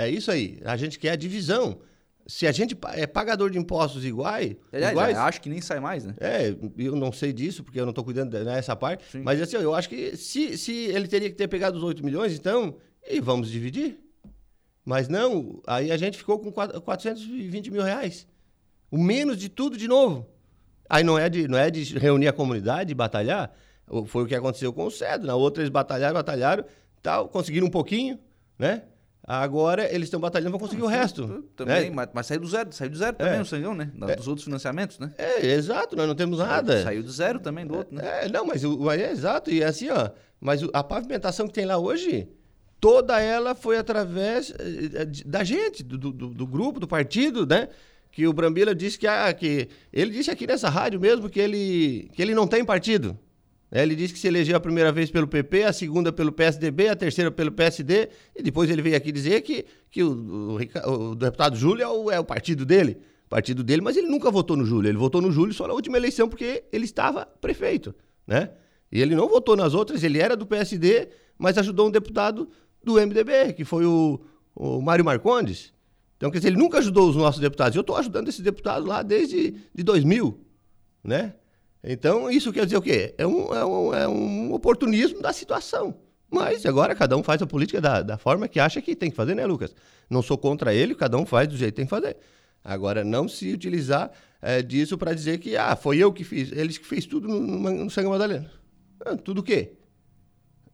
[0.00, 0.58] É isso aí.
[0.64, 1.80] A gente quer a divisão.
[2.26, 6.04] Se a gente é pagador de impostos iguais, é, iguais acho que nem sai mais,
[6.04, 6.14] né?
[6.20, 9.04] É, eu não sei disso, porque eu não estou cuidando dessa parte.
[9.10, 9.22] Sim.
[9.22, 12.32] Mas assim, eu acho que se, se ele teria que ter pegado os 8 milhões,
[12.32, 12.76] então,
[13.08, 13.98] e vamos dividir.
[14.84, 18.26] Mas não, aí a gente ficou com 420 mil reais.
[18.90, 20.26] O menos de tudo de novo.
[20.88, 23.52] Aí não é de, não é de reunir a comunidade e batalhar.
[24.06, 25.26] Foi o que aconteceu com o CEDO.
[25.26, 26.64] Na outra eles batalharam, batalharam,
[27.02, 28.18] tal, conseguiram um pouquinho,
[28.58, 28.84] né?
[29.32, 31.44] Agora eles estão batalhando para conseguir o resto.
[31.54, 31.90] Também, né?
[31.94, 33.90] mas, mas saiu do zero, saiu do zero também, o Sangão, né?
[33.94, 35.12] Da- Dos outros financiamentos, né?
[35.16, 36.82] É, exato, nós não temos nada.
[36.82, 38.24] Saiu do zero também do outro, né?
[38.24, 40.10] É, não, mas o, mas é exato, e assim, ó,
[40.40, 42.28] mas a pavimentação que tem lá hoje,
[42.80, 47.68] toda ela foi através eh, de- da gente, do, do, do grupo, do partido, né?
[48.10, 52.10] Que o Brambila disse que, ah, que ele disse aqui nessa rádio mesmo que ele,
[52.12, 53.16] que ele não tem partido.
[53.70, 53.82] Né?
[53.82, 56.96] Ele disse que se elegeu a primeira vez pelo PP, a segunda pelo PSDB, a
[56.96, 61.56] terceira pelo PSD, e depois ele veio aqui dizer que, que o, o o deputado
[61.56, 62.98] Júlio é o, é o partido dele.
[63.28, 64.90] Partido dele, mas ele nunca votou no Júlio.
[64.90, 67.94] Ele votou no Júlio só na última eleição porque ele estava prefeito,
[68.26, 68.50] né?
[68.90, 71.08] E ele não votou nas outras, ele era do PSD,
[71.38, 72.50] mas ajudou um deputado
[72.82, 74.20] do MDB, que foi o,
[74.52, 75.72] o Mário Marcondes.
[76.16, 77.76] Então, quer dizer, ele nunca ajudou os nossos deputados.
[77.76, 80.38] Eu estou ajudando esses deputados lá desde de 2000,
[81.04, 81.34] né?
[81.82, 83.14] Então, isso quer dizer o quê?
[83.16, 85.94] É um, é um, é um oportunismo da situação.
[86.30, 89.16] Mas agora cada um faz a política da, da forma que acha que tem que
[89.16, 89.74] fazer, né, Lucas?
[90.08, 92.16] Não sou contra ele, cada um faz do jeito que tem que fazer.
[92.62, 96.78] Agora, não se utilizar eh, disso para dizer que, ah, foi eu que fiz, eles
[96.78, 98.50] que fez tudo no, no, no Sangue Madalena.
[99.04, 99.72] Ah, tudo o quê?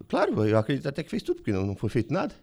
[0.08, 2.34] Claro, eu acredito até que fez tudo, porque não, não foi feito nada.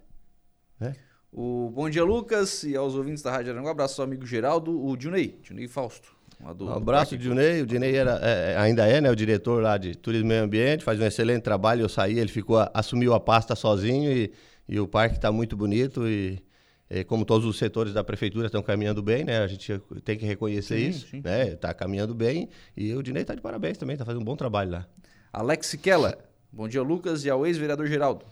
[0.80, 0.96] Né?
[1.32, 4.84] O Bom Dia Lucas e aos ouvintes da Rádio Aranguá, um abraço ao amigo Geraldo,
[4.84, 6.16] o Dionei, Dionei Fausto.
[6.52, 7.18] Do- Um abraço.
[7.18, 7.62] Dinei.
[7.62, 10.84] O Dinei era, é, ainda é, né, o diretor lá de Turismo e Meio Ambiente,
[10.84, 11.82] faz um excelente trabalho.
[11.84, 14.32] Eu saí, ele ficou, assumiu a pasta sozinho e,
[14.68, 16.44] e o parque está muito bonito e,
[16.90, 20.26] e como todos os setores da prefeitura estão caminhando bem, né, a gente tem que
[20.26, 21.22] reconhecer Sim, isso, sim.
[21.24, 24.36] né, está caminhando bem e o Dinei está de parabéns também, está fazendo um bom
[24.36, 24.88] trabalho lá.
[25.32, 26.18] Alex Siquela,
[26.52, 28.26] Bom Dia Lucas e ao ex-vereador Geraldo.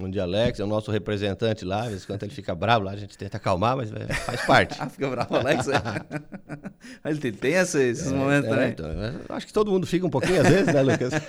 [0.00, 2.92] Bom dia, Alex, é o nosso representante lá, às vezes quando ele fica bravo lá,
[2.92, 4.76] a gente tenta acalmar, mas é, faz parte.
[4.80, 5.66] Ah, fica bravo, Alex.
[5.68, 5.74] é.
[7.10, 8.70] Ele tem, tem esses momentos É, também.
[8.70, 11.12] então, eu acho que todo mundo fica um pouquinho às vezes, né, Lucas?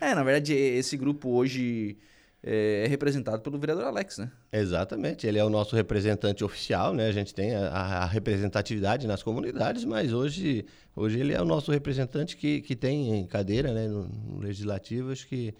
[0.00, 1.98] É, na verdade, esse grupo hoje
[2.42, 4.30] é, é representado pelo vereador Alex, né?
[4.52, 7.06] Exatamente, ele é o nosso representante oficial, né?
[7.08, 10.64] A gente tem a, a representatividade nas comunidades, mas hoje,
[10.96, 15.26] hoje ele é o nosso representante que, que tem cadeira né, no, no legislativo, acho
[15.26, 15.52] que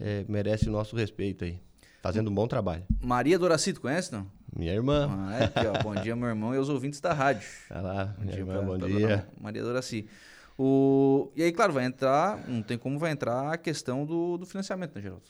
[0.00, 1.58] é, merece o nosso respeito aí.
[2.02, 2.84] Fazendo um bom trabalho.
[3.00, 4.26] Maria Doracito, conhece, não?
[4.54, 5.82] Minha irmã, Ah, é aqui, ó.
[5.82, 7.48] Bom dia, meu irmão e os ouvintes da rádio.
[7.68, 9.28] tá lá, minha irmã, pra- bom pra dia.
[9.40, 10.06] Maria Doraci.
[10.58, 11.32] O...
[11.34, 14.94] E aí, claro, vai entrar, não tem como vai entrar a questão do, do financiamento,
[14.94, 15.24] né, Geraldo?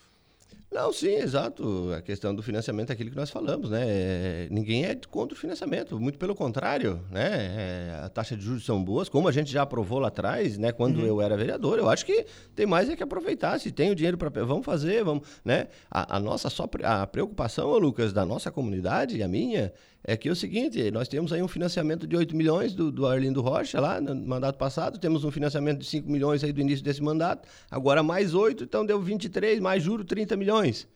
[0.75, 1.93] Não, sim, exato.
[1.97, 3.85] A questão do financiamento é aquilo que nós falamos, né?
[3.87, 7.31] É, ninguém é contra o financiamento, muito pelo contrário, né?
[7.33, 10.73] É, a taxa de juros são boas, como a gente já aprovou lá atrás, né?
[10.73, 12.27] Quando eu era vereador, eu acho que
[12.57, 13.61] tem mais é que aproveitar.
[13.61, 15.69] Se tem o dinheiro para vamos fazer, vamos, né?
[15.89, 19.73] A, a nossa só a preocupação, Lucas, da nossa comunidade, a minha,
[20.07, 23.07] é que é o seguinte, nós temos aí um financiamento de 8 milhões do, do
[23.07, 26.85] Arlindo Rocha lá no mandato passado, temos um financiamento de 5 milhões aí do início
[26.85, 30.87] desse mandato, agora mais 8, então deu 23, mais juro 30 milhões.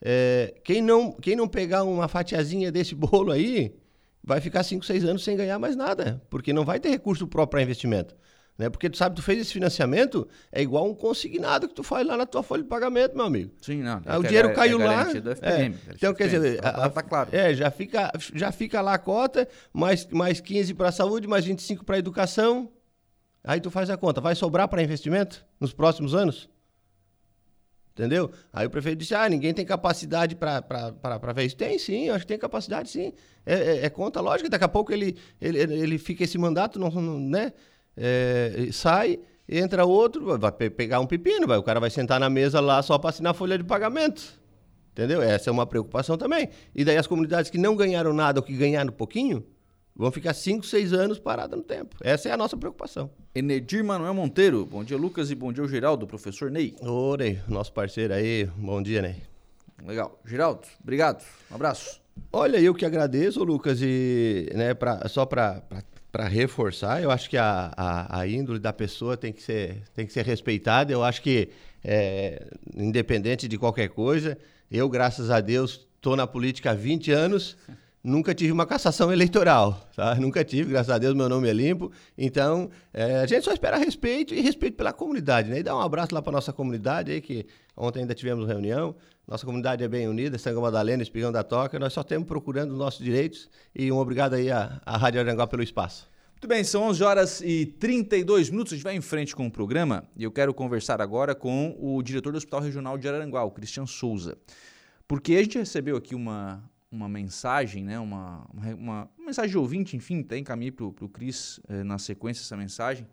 [0.00, 3.74] É, quem, não, quem não pegar uma fatiazinha desse bolo aí,
[4.24, 7.50] vai ficar 5, 6 anos sem ganhar mais nada, porque não vai ter recurso próprio
[7.50, 8.16] para investimento.
[8.58, 8.70] Né?
[8.70, 12.16] Porque tu sabe, tu fez esse financiamento, é igual um consignado que tu faz lá
[12.16, 13.52] na tua folha de pagamento, meu amigo.
[13.60, 14.00] Sim, não.
[14.06, 15.02] Ah, o é dinheiro gar- caiu é lá.
[15.10, 15.16] é.
[15.32, 17.28] FPM, Então, quer dizer, tá, a- tá claro.
[17.36, 21.44] É, já fica, já fica lá a cota, mais, mais 15 para a saúde, mais
[21.44, 22.72] 25 para a educação.
[23.44, 24.20] Aí tu faz a conta.
[24.22, 26.48] Vai sobrar para investimento nos próximos anos?
[27.92, 28.30] Entendeu?
[28.52, 31.56] Aí o prefeito disse: ah, ninguém tem capacidade para ver isso.
[31.56, 33.12] Tem sim, acho que tem capacidade sim.
[33.44, 36.78] É, é- é conta lógica, daqui a pouco ele, ele, ele ele fica esse mandato,
[36.78, 37.52] não, não- né?
[37.96, 39.18] É, sai,
[39.48, 42.82] entra outro, vai pe- pegar um pepino, vai, o cara vai sentar na mesa lá
[42.82, 44.22] só para assinar a folha de pagamento.
[44.92, 45.20] Entendeu?
[45.22, 46.48] Essa é uma preocupação também.
[46.74, 49.44] E daí as comunidades que não ganharam nada ou que ganharam pouquinho
[49.94, 51.96] vão ficar 5, 6 anos paradas no tempo.
[52.02, 53.10] Essa é a nossa preocupação.
[53.34, 54.64] Enedir Manuel Monteiro.
[54.64, 56.74] Bom dia, Lucas, e bom dia, Geraldo, professor Ney.
[56.80, 59.16] Ô, Ney, nosso parceiro aí, bom dia, Ney.
[59.86, 60.18] Legal.
[60.24, 61.22] Geraldo, obrigado.
[61.50, 62.00] Um abraço.
[62.32, 65.62] Olha, eu que agradeço, Lucas, e né, pra, só para
[66.24, 70.12] reforçar, eu acho que a, a, a índole da pessoa tem que ser, tem que
[70.12, 70.92] ser respeitada.
[70.92, 71.50] Eu acho que,
[71.84, 74.38] é, independente de qualquer coisa,
[74.70, 77.56] eu, graças a Deus, estou na política há 20 anos,
[78.02, 80.14] nunca tive uma cassação eleitoral, tá?
[80.14, 81.90] Nunca tive, graças a Deus, meu nome é limpo.
[82.16, 85.58] Então, é, a gente só espera respeito e respeito pela comunidade, né?
[85.58, 87.46] E dar um abraço lá para nossa comunidade aí, que
[87.76, 88.94] ontem ainda tivemos reunião.
[89.26, 91.80] Nossa comunidade é bem unida, Sanga Madalena, Espigão da Toca.
[91.80, 95.48] Nós só estamos procurando os nossos direitos e um obrigado aí à, à Rádio Aranguá
[95.48, 96.08] pelo espaço.
[96.30, 98.72] Muito bem, são 11 horas e 32 minutos.
[98.72, 102.00] A gente vai em frente com o programa e eu quero conversar agora com o
[102.02, 104.38] diretor do Hospital Regional de Araranguá, o Cristian Souza.
[105.08, 107.98] Porque a gente recebeu aqui uma, uma mensagem, né?
[107.98, 108.74] Uma, uma,
[109.18, 113.08] uma mensagem de ouvinte, enfim, até encaminhei para o Cris eh, na sequência essa mensagem,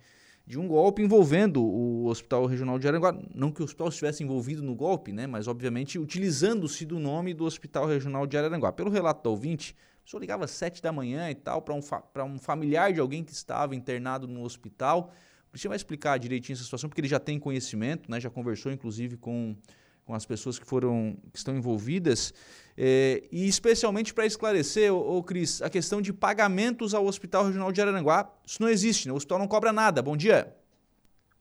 [0.45, 3.17] de um golpe envolvendo o Hospital Regional de Aranguá.
[3.33, 5.25] Não que o hospital estivesse envolvido no golpe, né?
[5.25, 8.71] mas obviamente utilizando-se do nome do Hospital Regional de Araranguá.
[8.71, 11.79] Pelo relato do ouvinte, a pessoa ligava às sete da manhã e tal para um,
[12.25, 15.13] um familiar de alguém que estava internado no hospital.
[15.47, 18.19] O Cristian vai explicar direitinho essa situação, porque ele já tem conhecimento, né?
[18.19, 19.55] já conversou inclusive com,
[20.03, 22.33] com as pessoas que foram que estão envolvidas.
[22.77, 27.71] É, e especialmente para esclarecer, ô, ô, Cris, a questão de pagamentos ao Hospital Regional
[27.71, 28.31] de Araranguá.
[28.45, 29.13] Isso não existe, né?
[29.13, 30.01] o hospital não cobra nada.
[30.01, 30.55] Bom dia.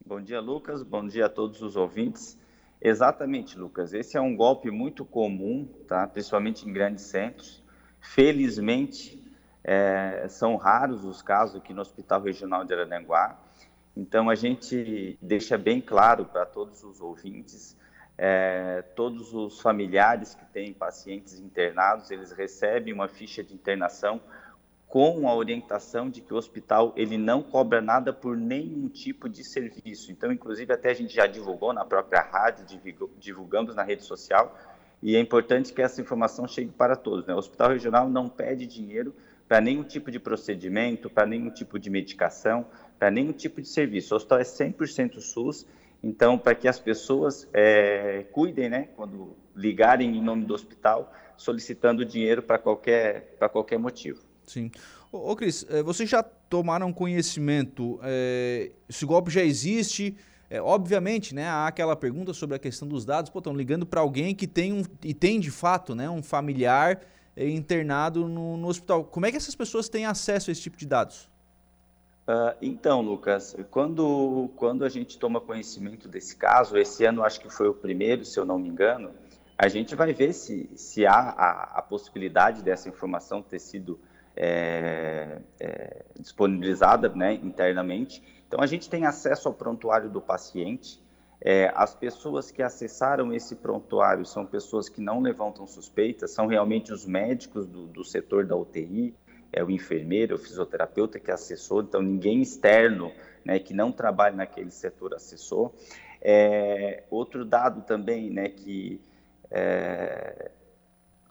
[0.04, 0.82] Bom dia, Lucas.
[0.82, 2.38] Bom dia a todos os ouvintes.
[2.80, 3.94] Exatamente, Lucas.
[3.94, 6.06] Esse é um golpe muito comum, tá?
[6.06, 7.62] principalmente em grandes centros.
[8.00, 9.22] Felizmente,
[9.64, 13.38] é, são raros os casos aqui no Hospital Regional de Araranguá.
[13.96, 17.76] Então, a gente deixa bem claro para todos os ouvintes
[18.16, 24.20] é, todos os familiares que têm pacientes internados, eles recebem uma ficha de internação
[24.86, 29.42] com a orientação de que o hospital ele não cobra nada por nenhum tipo de
[29.42, 30.12] serviço.
[30.12, 32.66] Então, inclusive, até a gente já divulgou na própria rádio,
[33.18, 34.54] divulgamos na rede social,
[35.02, 37.26] e é importante que essa informação chegue para todos.
[37.26, 37.34] Né?
[37.34, 39.14] O Hospital Regional não pede dinheiro
[39.48, 42.66] para nenhum tipo de procedimento, para nenhum tipo de medicação,
[42.98, 44.14] para nenhum tipo de serviço.
[44.14, 45.66] O hospital é 100% SUS
[46.02, 52.04] então, para que as pessoas é, cuidem, né, quando ligarem em nome do hospital, solicitando
[52.04, 54.20] dinheiro para qualquer, qualquer motivo.
[54.44, 54.70] Sim.
[55.12, 60.16] Ô, ô Cris, é, vocês já tomaram conhecimento, é, esse golpe já existe,
[60.50, 64.00] é, obviamente, né, há aquela pergunta sobre a questão dos dados, pô, estão ligando para
[64.00, 67.00] alguém que tem um, e tem de fato, né, um familiar
[67.36, 69.04] é, internado no, no hospital.
[69.04, 71.30] Como é que essas pessoas têm acesso a esse tipo de dados?
[72.22, 77.50] Uh, então, Lucas, quando, quando a gente toma conhecimento desse caso, esse ano acho que
[77.50, 79.10] foi o primeiro, se eu não me engano,
[79.58, 83.98] a gente vai ver se, se há a, a possibilidade dessa informação ter sido
[84.36, 88.22] é, é, disponibilizada né, internamente.
[88.46, 91.02] Então, a gente tem acesso ao prontuário do paciente.
[91.40, 96.92] É, as pessoas que acessaram esse prontuário são pessoas que não levantam suspeitas, são realmente
[96.92, 99.12] os médicos do, do setor da UTI,
[99.52, 103.12] é o enfermeiro, o fisioterapeuta que acessou, então ninguém externo,
[103.44, 105.74] né, que não trabalha naquele setor acessou.
[106.20, 109.00] É, outro dado também, né, que
[109.50, 110.50] é,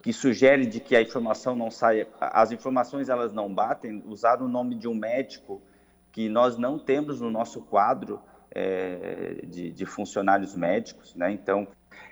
[0.02, 4.48] que sugere de que a informação não saia, as informações elas não batem, usar o
[4.48, 5.62] nome de um médico
[6.10, 8.20] que nós não temos no nosso quadro
[8.50, 11.30] é, de, de, funcionários médicos, né?
[11.30, 11.66] Então,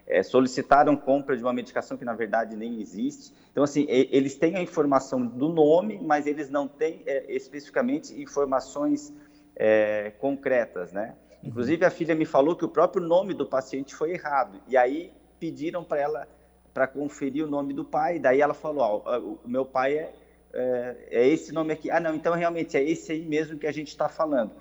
[0.06, 3.32] é, solicitaram compra de uma medicação que na verdade nem existe.
[3.50, 9.12] Então, assim, eles têm a informação do nome, mas eles não têm é, especificamente informações
[9.56, 11.14] é, concretas, né?
[11.42, 11.50] Uhum.
[11.50, 14.60] Inclusive, a filha me falou que o próprio nome do paciente foi errado.
[14.68, 16.28] E aí pediram para ela
[16.72, 18.18] para conferir o nome do pai.
[18.18, 20.12] Daí ela falou: ó, o meu pai é,
[20.52, 21.90] é, é, esse nome aqui.
[21.90, 24.52] Ah, não, então realmente é esse aí mesmo que a gente está falando.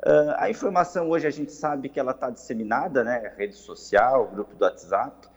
[0.00, 3.34] Uh, a informação hoje a gente sabe que ela está disseminada, né?
[3.36, 5.28] Rede social, grupo do WhatsApp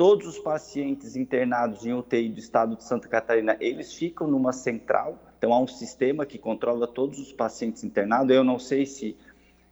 [0.00, 5.18] todos os pacientes internados em UTI do estado de Santa Catarina, eles ficam numa central,
[5.36, 9.14] então há um sistema que controla todos os pacientes internados, eu não sei se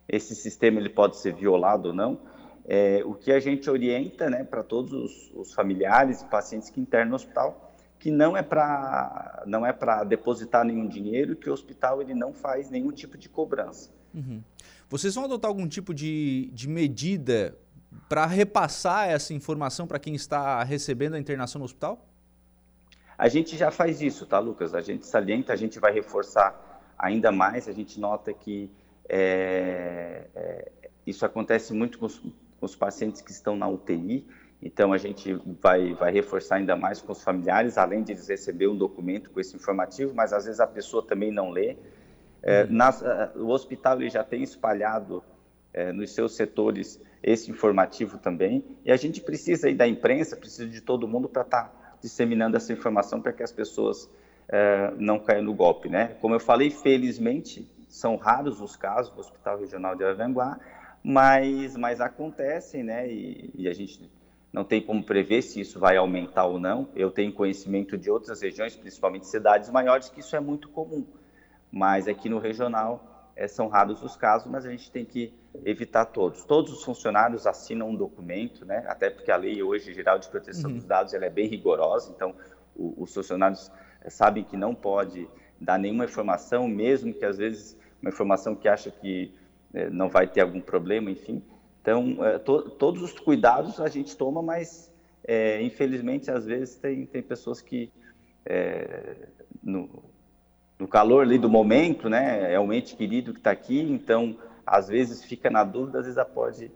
[0.07, 2.21] esse sistema ele pode ser violado ou não,
[2.67, 6.79] é, o que a gente orienta né, para todos os, os, familiares e pacientes que
[6.79, 11.55] internam no hospital, que não é para não é para depositar nenhum dinheiro, que o
[11.55, 13.89] hospital ele não faz nenhum tipo de cobrança.
[14.15, 14.43] Uhum.
[14.89, 17.57] Vocês vão adotar algum tipo de, de medida
[18.09, 22.07] para repassar essa informação para quem está recebendo a internação no hospital?
[23.17, 24.75] A gente já faz isso, tá, Lucas?
[24.75, 27.69] A gente salienta, a gente vai reforçar ainda mais.
[27.69, 28.71] A gente nota que
[29.09, 30.71] é, é,
[31.07, 34.25] isso acontece muito com os, com os, pacientes que estão na UTI.
[34.63, 38.69] Então, a gente vai, vai reforçar ainda mais com os familiares, além de eles receber
[38.69, 41.77] um documento com esse informativo, mas às vezes a pessoa também não lê.
[42.43, 43.03] É, nas,
[43.36, 45.22] o hospital ele já tem espalhado
[45.72, 48.64] é, nos seus setores esse informativo também.
[48.84, 52.57] E a gente precisa aí da imprensa, precisa de todo mundo para estar tá disseminando
[52.57, 54.09] essa informação para que as pessoas
[54.49, 56.16] é, não caiam no golpe, né?
[56.20, 60.59] Como eu falei, felizmente são raros os casos do Hospital Regional de Araranguá,
[61.03, 63.11] mas, mas acontecem, né?
[63.11, 64.11] E, e a gente
[64.53, 66.89] não tem como prever se isso vai aumentar ou não.
[66.95, 71.07] Eu tenho conhecimento de outras regiões, principalmente cidades maiores, que isso é muito comum.
[71.71, 75.33] Mas aqui no regional é, são raros os casos, mas a gente tem que
[75.64, 76.45] evitar todos.
[76.45, 78.85] Todos os funcionários assinam um documento, né?
[78.89, 80.77] até porque a lei hoje geral de proteção uhum.
[80.77, 82.35] dos dados ela é bem rigorosa, então
[82.75, 83.71] o, os funcionários
[84.03, 85.29] eh, sabem que não pode
[85.61, 89.33] dar nenhuma informação, mesmo que às vezes uma informação que acha que
[89.73, 91.43] eh, não vai ter algum problema, enfim.
[91.81, 94.89] Então, eh, to, todos os cuidados a gente toma, mas
[95.61, 97.93] infelizmente às vezes tem, tem pessoas que
[99.62, 100.03] no,
[100.79, 104.89] no calor ali do momento, né, é um ente querido que está aqui, então às
[104.89, 106.70] vezes fica na dúvida, às vezes pode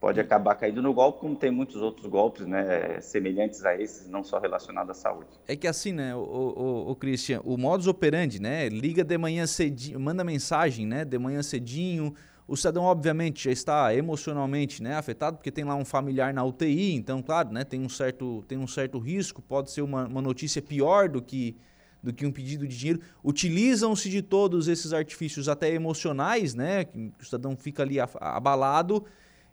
[0.00, 4.22] pode acabar caindo no golpe, como tem muitos outros golpes, né, semelhantes a esses, não
[4.22, 5.28] só relacionados à saúde.
[5.46, 9.44] É que assim, né, o, o, o Christian, o modus operandi, né, liga de manhã
[9.46, 12.14] cedinho, manda mensagem, né, de manhã cedinho,
[12.46, 16.94] o cidadão, obviamente, já está emocionalmente né, afetado, porque tem lá um familiar na UTI,
[16.94, 20.62] então, claro, né, tem, um certo, tem um certo risco, pode ser uma, uma notícia
[20.62, 21.56] pior do que,
[22.02, 23.00] do que um pedido de dinheiro.
[23.24, 29.04] Utilizam-se de todos esses artifícios, até emocionais, né, que o cidadão fica ali abalado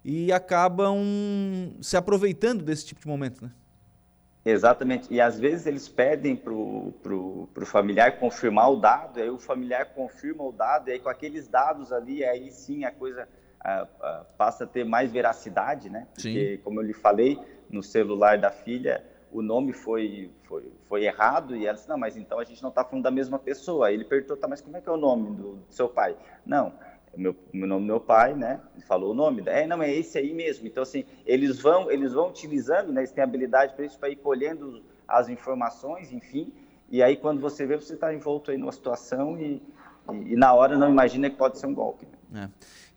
[0.03, 0.97] e acabam
[1.81, 3.51] se aproveitando desse tipo de momento, né?
[4.45, 5.11] Exatamente.
[5.11, 10.43] E às vezes eles pedem para o familiar confirmar o dado, aí o familiar confirma
[10.43, 13.27] o dado, e aí com aqueles dados ali, aí sim a coisa
[13.59, 16.05] ah, ah, passa a ter mais veracidade, né?
[16.13, 16.61] Porque, sim.
[16.63, 19.03] como eu lhe falei, no celular da filha,
[19.35, 22.69] o nome foi, foi, foi errado, e ela disse, não, mas então a gente não
[22.69, 23.87] está falando da mesma pessoa.
[23.87, 26.15] Aí ele perguntou, tá, mas como é que é o nome do, do seu pai?
[26.45, 26.71] Não,
[27.13, 28.61] o meu, o nome do meu pai, né?
[28.73, 30.65] Ele falou o nome, é, não, é esse aí mesmo.
[30.65, 33.01] Então, assim, eles vão, eles vão utilizando, né?
[33.01, 36.53] Eles têm habilidade para isso, para ir colhendo as informações, enfim.
[36.89, 39.61] E aí, quando você vê, você está envolto aí numa situação e,
[40.13, 42.07] e, e, na hora não imagina que pode ser um golpe.
[42.33, 42.47] É.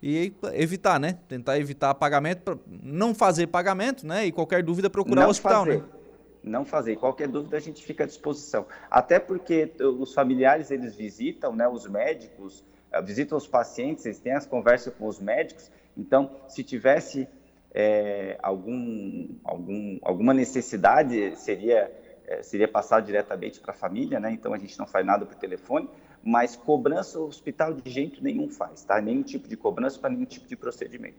[0.00, 1.18] E evitar, né?
[1.26, 4.26] Tentar evitar pagamento, não fazer pagamento, né?
[4.26, 5.78] E qualquer dúvida procurar não o hospital, fazer.
[5.78, 5.97] né?
[6.42, 6.96] Não fazer.
[6.96, 8.66] Qualquer dúvida a gente fica à disposição.
[8.90, 11.68] Até porque os familiares eles visitam, né?
[11.68, 15.70] Os médicos eh, visitam os pacientes, eles têm as conversas com os médicos.
[15.96, 17.28] Então, se tivesse
[17.74, 21.92] é, algum, algum, alguma necessidade, seria,
[22.26, 24.30] é, seria passar diretamente para a família, né?
[24.32, 25.88] Então, a gente não faz nada por telefone,
[26.22, 29.00] mas cobrança o hospital de jeito nenhum faz, tá?
[29.00, 31.18] Nenhum tipo de cobrança para nenhum tipo de procedimento.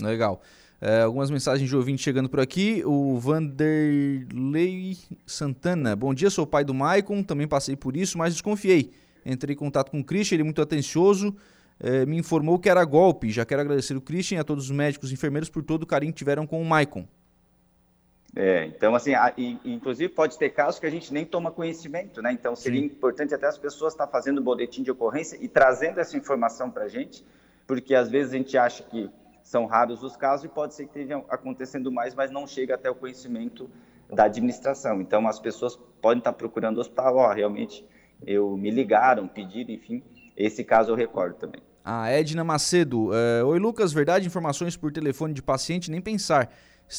[0.00, 0.40] Legal.
[0.80, 2.82] É, algumas mensagens de ouvinte chegando por aqui.
[2.86, 5.94] O Vanderlei Santana.
[5.94, 8.90] Bom dia, sou o pai do Maicon, também passei por isso, mas desconfiei.
[9.24, 11.36] Entrei em contato com o Christian, ele muito atencioso,
[11.78, 13.30] eh, me informou que era golpe.
[13.30, 15.86] Já quero agradecer o Christian e a todos os médicos e enfermeiros por todo o
[15.86, 17.06] carinho que tiveram com o Maicon.
[18.34, 22.22] É, então, assim, a, e, inclusive pode ter casos que a gente nem toma conhecimento,
[22.22, 22.32] né?
[22.32, 22.86] Então, seria Sim.
[22.86, 26.84] importante até as pessoas estar tá fazendo boletim de ocorrência e trazendo essa informação para
[26.84, 27.24] a gente,
[27.66, 29.10] porque às vezes a gente acha que
[29.50, 32.88] são raros os casos e pode ser que esteja acontecendo mais, mas não chega até
[32.88, 33.68] o conhecimento
[34.08, 35.00] da administração.
[35.00, 37.84] Então, as pessoas podem estar procurando o hospital, ó, realmente
[38.24, 40.04] eu me ligaram, pediram, enfim.
[40.36, 41.60] Esse caso eu recordo também.
[41.84, 43.08] A Edna Macedo.
[43.08, 43.92] Uh, Oi, Lucas.
[43.92, 46.48] Verdade, informações por telefone de paciente, nem pensar.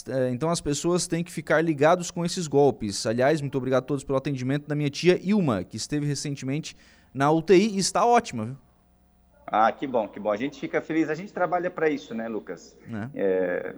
[0.07, 3.05] Uh, então as pessoas têm que ficar ligados com esses golpes.
[3.05, 6.75] Aliás, muito obrigado a todos pelo atendimento da minha tia Ilma, que esteve recentemente
[7.13, 8.57] na UTI e está ótima, viu?
[9.51, 10.31] Ah, que bom, que bom.
[10.31, 11.09] A gente fica feliz.
[11.09, 12.77] A gente trabalha para isso, né, Lucas?
[13.13, 13.73] É.
[13.73, 13.75] É,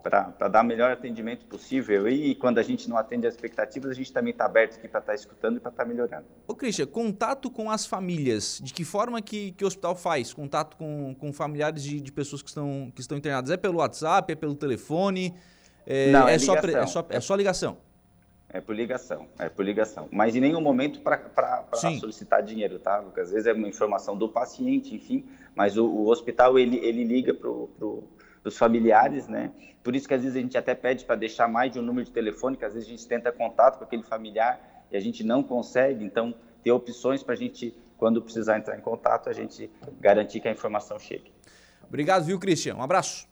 [0.00, 2.08] para dar o melhor atendimento possível.
[2.08, 5.00] E quando a gente não atende as expectativas, a gente também está aberto aqui para
[5.00, 6.26] estar tá escutando e para estar tá melhorando.
[6.46, 10.32] Ô, Christian, contato com as famílias, de que forma que, que o hospital faz?
[10.32, 13.50] Contato com, com familiares de, de pessoas que estão, que estão internadas?
[13.50, 15.34] É pelo WhatsApp, é pelo telefone?
[15.84, 17.78] É, não, é, é só, é, só, é só ligação?
[18.52, 20.08] É por ligação, é por ligação.
[20.10, 23.00] Mas em nenhum momento para solicitar dinheiro, tá?
[23.00, 25.24] Porque às vezes é uma informação do paciente, enfim,
[25.54, 28.08] mas o, o hospital ele, ele liga para o
[28.42, 29.52] dos familiares, né?
[29.82, 32.04] Por isso que às vezes a gente até pede para deixar mais de um número
[32.04, 35.22] de telefone, que às vezes a gente tenta contato com aquele familiar e a gente
[35.24, 39.70] não consegue, então ter opções para a gente, quando precisar entrar em contato, a gente
[40.00, 41.32] garantir que a informação chegue.
[41.86, 42.76] Obrigado, viu, Cristian?
[42.76, 43.28] Um abraço.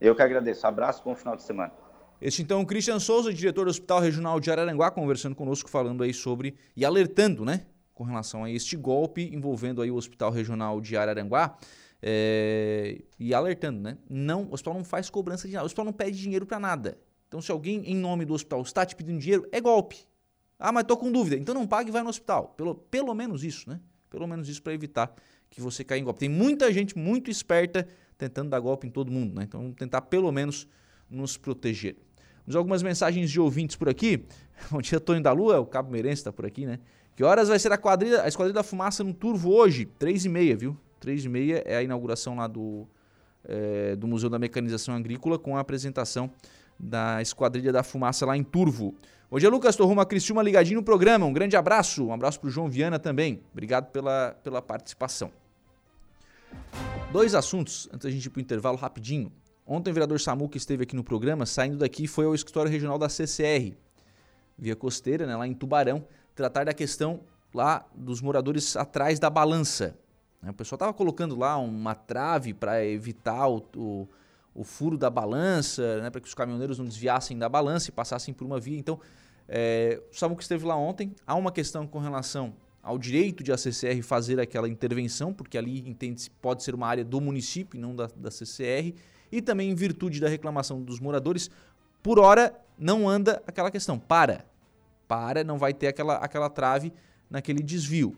[0.00, 0.66] Eu que agradeço.
[0.66, 1.72] Um abraço, bom final de semana.
[2.20, 6.54] Este então, Christian Souza, diretor do Hospital Regional de Araranguá, conversando conosco, falando aí sobre
[6.76, 11.56] e alertando, né, com relação a este golpe envolvendo aí o Hospital Regional de Araranguá.
[12.02, 13.98] É, e alertando, né?
[14.08, 16.98] Não, o hospital não faz cobrança de nada, o hospital não pede dinheiro para nada.
[17.28, 19.98] Então, se alguém em nome do hospital está te pedindo dinheiro, é golpe.
[20.58, 21.36] Ah, mas tô com dúvida.
[21.36, 22.54] Então não pague e vai no hospital.
[22.56, 23.80] Pelo, pelo menos isso, né?
[24.10, 25.14] Pelo menos isso para evitar
[25.48, 26.20] que você caia em golpe.
[26.20, 29.44] Tem muita gente muito esperta tentando dar golpe em todo mundo, né?
[29.44, 30.68] Então vamos tentar pelo menos
[31.08, 31.96] nos proteger.
[32.46, 34.24] Vamos algumas mensagens de ouvintes por aqui.
[34.70, 36.78] Bom dia, Tonho da Lua, o Cabo Meirense está por aqui, né?
[37.14, 39.84] Que horas vai ser a quadrilha, a Esquadrilha da Fumaça no Turvo hoje?
[39.84, 40.76] Três e meia, viu?
[41.00, 42.86] 3 e meia é a inauguração lá do,
[43.44, 46.30] é, do Museu da Mecanização Agrícola com a apresentação
[46.78, 48.94] da Esquadrilha da Fumaça lá em Turvo.
[49.30, 51.24] Hoje é Lucas Torruma Cristiúma ligadinho no programa.
[51.26, 52.06] Um grande abraço.
[52.06, 53.42] Um abraço para o João Viana também.
[53.52, 55.30] Obrigado pela, pela participação.
[57.12, 59.32] Dois assuntos antes da gente ir o intervalo rapidinho.
[59.72, 63.08] Ontem o vereador Samuca esteve aqui no programa, saindo daqui foi ao escritório regional da
[63.08, 63.76] CCR,
[64.58, 66.04] via costeira, né, lá em Tubarão,
[66.34, 67.20] tratar da questão
[67.54, 69.96] lá dos moradores atrás da balança.
[70.42, 70.50] Né?
[70.50, 74.08] O pessoal estava colocando lá uma trave para evitar o, o,
[74.56, 76.10] o, furo da balança, né?
[76.10, 78.76] para que os caminhoneiros não desviassem da balança e passassem por uma via.
[78.76, 78.98] Então,
[79.48, 81.14] é, o esteve lá ontem.
[81.24, 85.88] Há uma questão com relação ao direito de a CCR fazer aquela intervenção, porque ali
[85.88, 88.96] entende pode ser uma área do município e não da, da CCR,
[89.30, 91.50] e também em virtude da reclamação dos moradores,
[92.02, 93.98] por hora não anda aquela questão.
[93.98, 94.44] Para.
[95.06, 96.92] Para, não vai ter aquela, aquela trave
[97.28, 98.16] naquele desvio.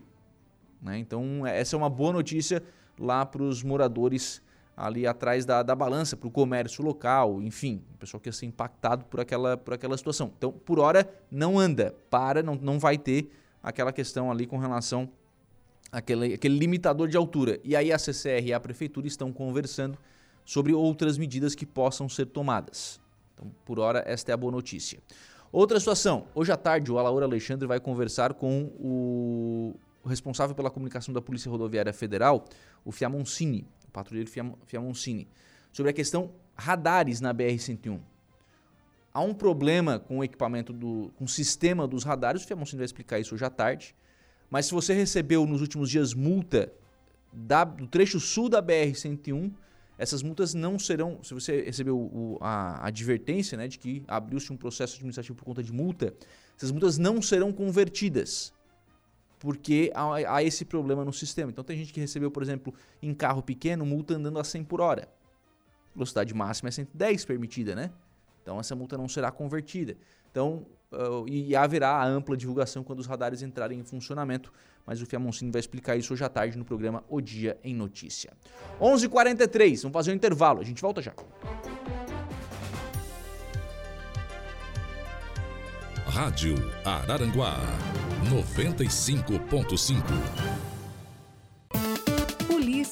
[0.81, 0.97] Né?
[0.97, 2.63] Então, essa é uma boa notícia
[2.99, 4.41] lá para os moradores
[4.75, 8.47] ali atrás da, da balança, para o comércio local, enfim, o pessoal que ia ser
[8.47, 10.31] impactado por aquela, por aquela situação.
[10.35, 11.95] Então, por hora, não anda.
[12.09, 15.09] Para, não, não vai ter aquela questão ali com relação
[15.91, 17.59] àquele, àquele limitador de altura.
[17.63, 19.97] E aí a CCR e a Prefeitura estão conversando
[20.45, 22.99] sobre outras medidas que possam ser tomadas.
[23.33, 24.99] Então, por hora, esta é a boa notícia.
[25.51, 26.27] Outra situação.
[26.33, 29.75] Hoje à tarde, o Alaor Alexandre vai conversar com o
[30.05, 32.45] responsável pela comunicação da Polícia Rodoviária Federal,
[32.83, 34.29] o Fiamoncini, o patrulheiro
[34.65, 35.27] Fiamoncini,
[35.71, 37.99] sobre a questão radares na BR-101.
[39.13, 42.85] Há um problema com o equipamento, do, com o sistema dos radares, o Fiamoncini vai
[42.85, 43.95] explicar isso hoje à tarde,
[44.49, 46.71] mas se você recebeu nos últimos dias multa
[47.31, 49.51] da, do trecho sul da BR-101,
[50.03, 54.57] essas multas não serão, se você recebeu o, a, advertência né, de que abriu-se um
[54.57, 56.13] processo administrativo por conta de multa,
[56.57, 58.53] essas multas não serão convertidas,
[59.39, 61.51] porque há, há, esse problema no sistema.
[61.51, 64.81] Então tem gente que recebeu, por exemplo, em carro pequeno, multa andando a 100 por
[64.81, 65.07] hora.
[65.95, 67.91] Velocidade máxima é 110 permitida, né?
[68.41, 69.95] Então essa multa não será convertida.
[70.31, 74.53] Então, uh, e haverá a ampla divulgação quando os radares entrarem em funcionamento,
[74.85, 78.33] mas o Fiamoncini vai explicar isso hoje à tarde no programa O Dia em Notícia.
[78.79, 79.03] 11:43.
[79.03, 81.13] h 43 vamos fazer um intervalo, a gente volta já.
[86.05, 87.57] Rádio Araranguá
[88.29, 90.72] 95.5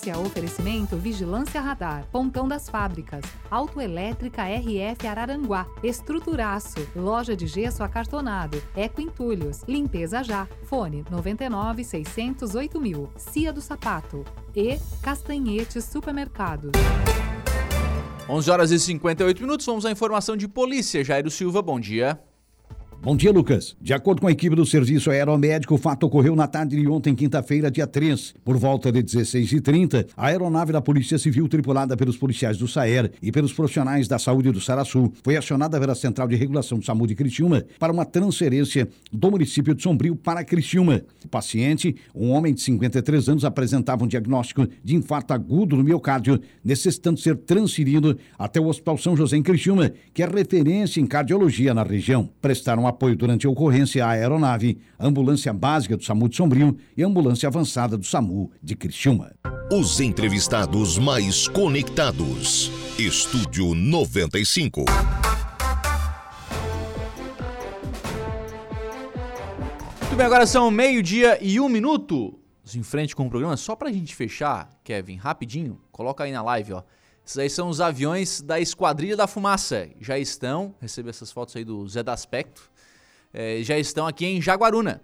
[0.02, 8.62] Notícia, oferecimento Vigilância Radar, Pontão das Fábricas, Autoelétrica RF Araranguá, Estruturaço, Loja de Gesso Acartonado,
[8.76, 14.26] Eco Entulhos, Limpeza Já, Fone 99 608 mil, Cia do Sapato
[14.56, 16.72] e Castanhetes Supermercados.
[18.28, 21.04] 11 horas e 58 minutos, vamos à informação de polícia.
[21.04, 22.20] Jairo Silva, bom dia.
[23.04, 23.76] Bom dia, Lucas.
[23.82, 27.16] De acordo com a equipe do Serviço Aeromédico, o fato ocorreu na tarde de ontem,
[27.16, 28.36] quinta-feira, dia 3.
[28.46, 33.32] Por volta de 16h30, a aeronave da Polícia Civil, tripulada pelos policiais do SAER e
[33.32, 37.16] pelos profissionais da saúde do Saraçu, foi acionada pela Central de Regulação do SAMU de
[37.16, 41.02] Criciúma para uma transferência do município de Sombrio para Criciúma.
[41.26, 46.40] O paciente, um homem de 53 anos, apresentava um diagnóstico de infarto agudo no miocárdio,
[46.64, 51.74] necessitando ser transferido até o Hospital São José em Criciúma, que é referência em cardiologia
[51.74, 52.30] na região.
[52.40, 57.48] Prestaram apoio durante a ocorrência à aeronave, ambulância básica do SAMU de Sombrio e ambulância
[57.48, 59.32] avançada do SAMU de Criciúma.
[59.72, 62.72] Os entrevistados mais conectados.
[63.00, 64.86] Estúdio 95.
[70.02, 72.38] Muito bem, agora são meio-dia e um minuto.
[72.76, 76.74] Em frente com o programa, só pra gente fechar, Kevin, rapidinho, coloca aí na live,
[76.74, 76.84] ó.
[77.26, 79.90] Esses aí são os aviões da Esquadrilha da Fumaça.
[80.00, 82.71] Já estão, recebo essas fotos aí do Zé da Aspecto
[83.34, 85.02] é, já estão aqui em Jaguaruna.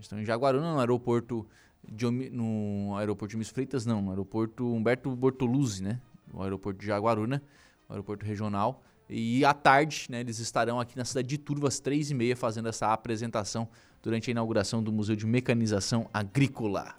[0.00, 1.46] Estão em Jaguaruna, no aeroporto
[1.86, 6.00] de, no aeroporto de Miss Freitas, não, no aeroporto Humberto Bortoluzzi, né?
[6.32, 7.42] No aeroporto de Jaguaruna,
[7.88, 8.82] aeroporto regional.
[9.08, 12.36] E à tarde, né, eles estarão aqui na cidade de Turva às três e meia
[12.36, 13.66] fazendo essa apresentação
[14.02, 16.94] durante a inauguração do Museu de Mecanização Agrícola.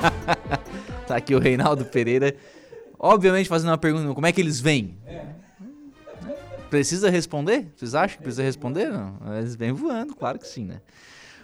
[1.06, 2.34] tá aqui o Reinaldo Pereira,
[2.98, 4.96] obviamente fazendo uma pergunta, como é que eles vêm?
[5.06, 5.37] É.
[6.70, 7.66] Precisa responder?
[7.74, 8.90] Vocês acham que precisa responder?
[8.90, 9.16] Não.
[9.36, 10.80] Eles vêm voando, claro que sim, né?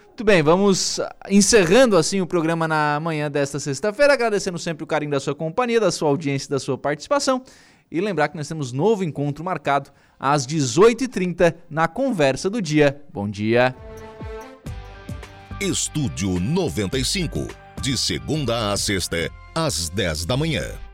[0.07, 0.99] Muito bem, vamos
[1.29, 5.77] encerrando assim o programa na manhã desta sexta-feira, agradecendo sempre o carinho da sua companhia,
[5.77, 7.43] da sua audiência da sua participação.
[7.91, 13.01] E lembrar que nós temos novo encontro marcado às 18h30 na Conversa do Dia.
[13.11, 13.75] Bom dia.
[15.59, 17.47] Estúdio 95,
[17.81, 20.84] de segunda a sexta, às 10 da manhã.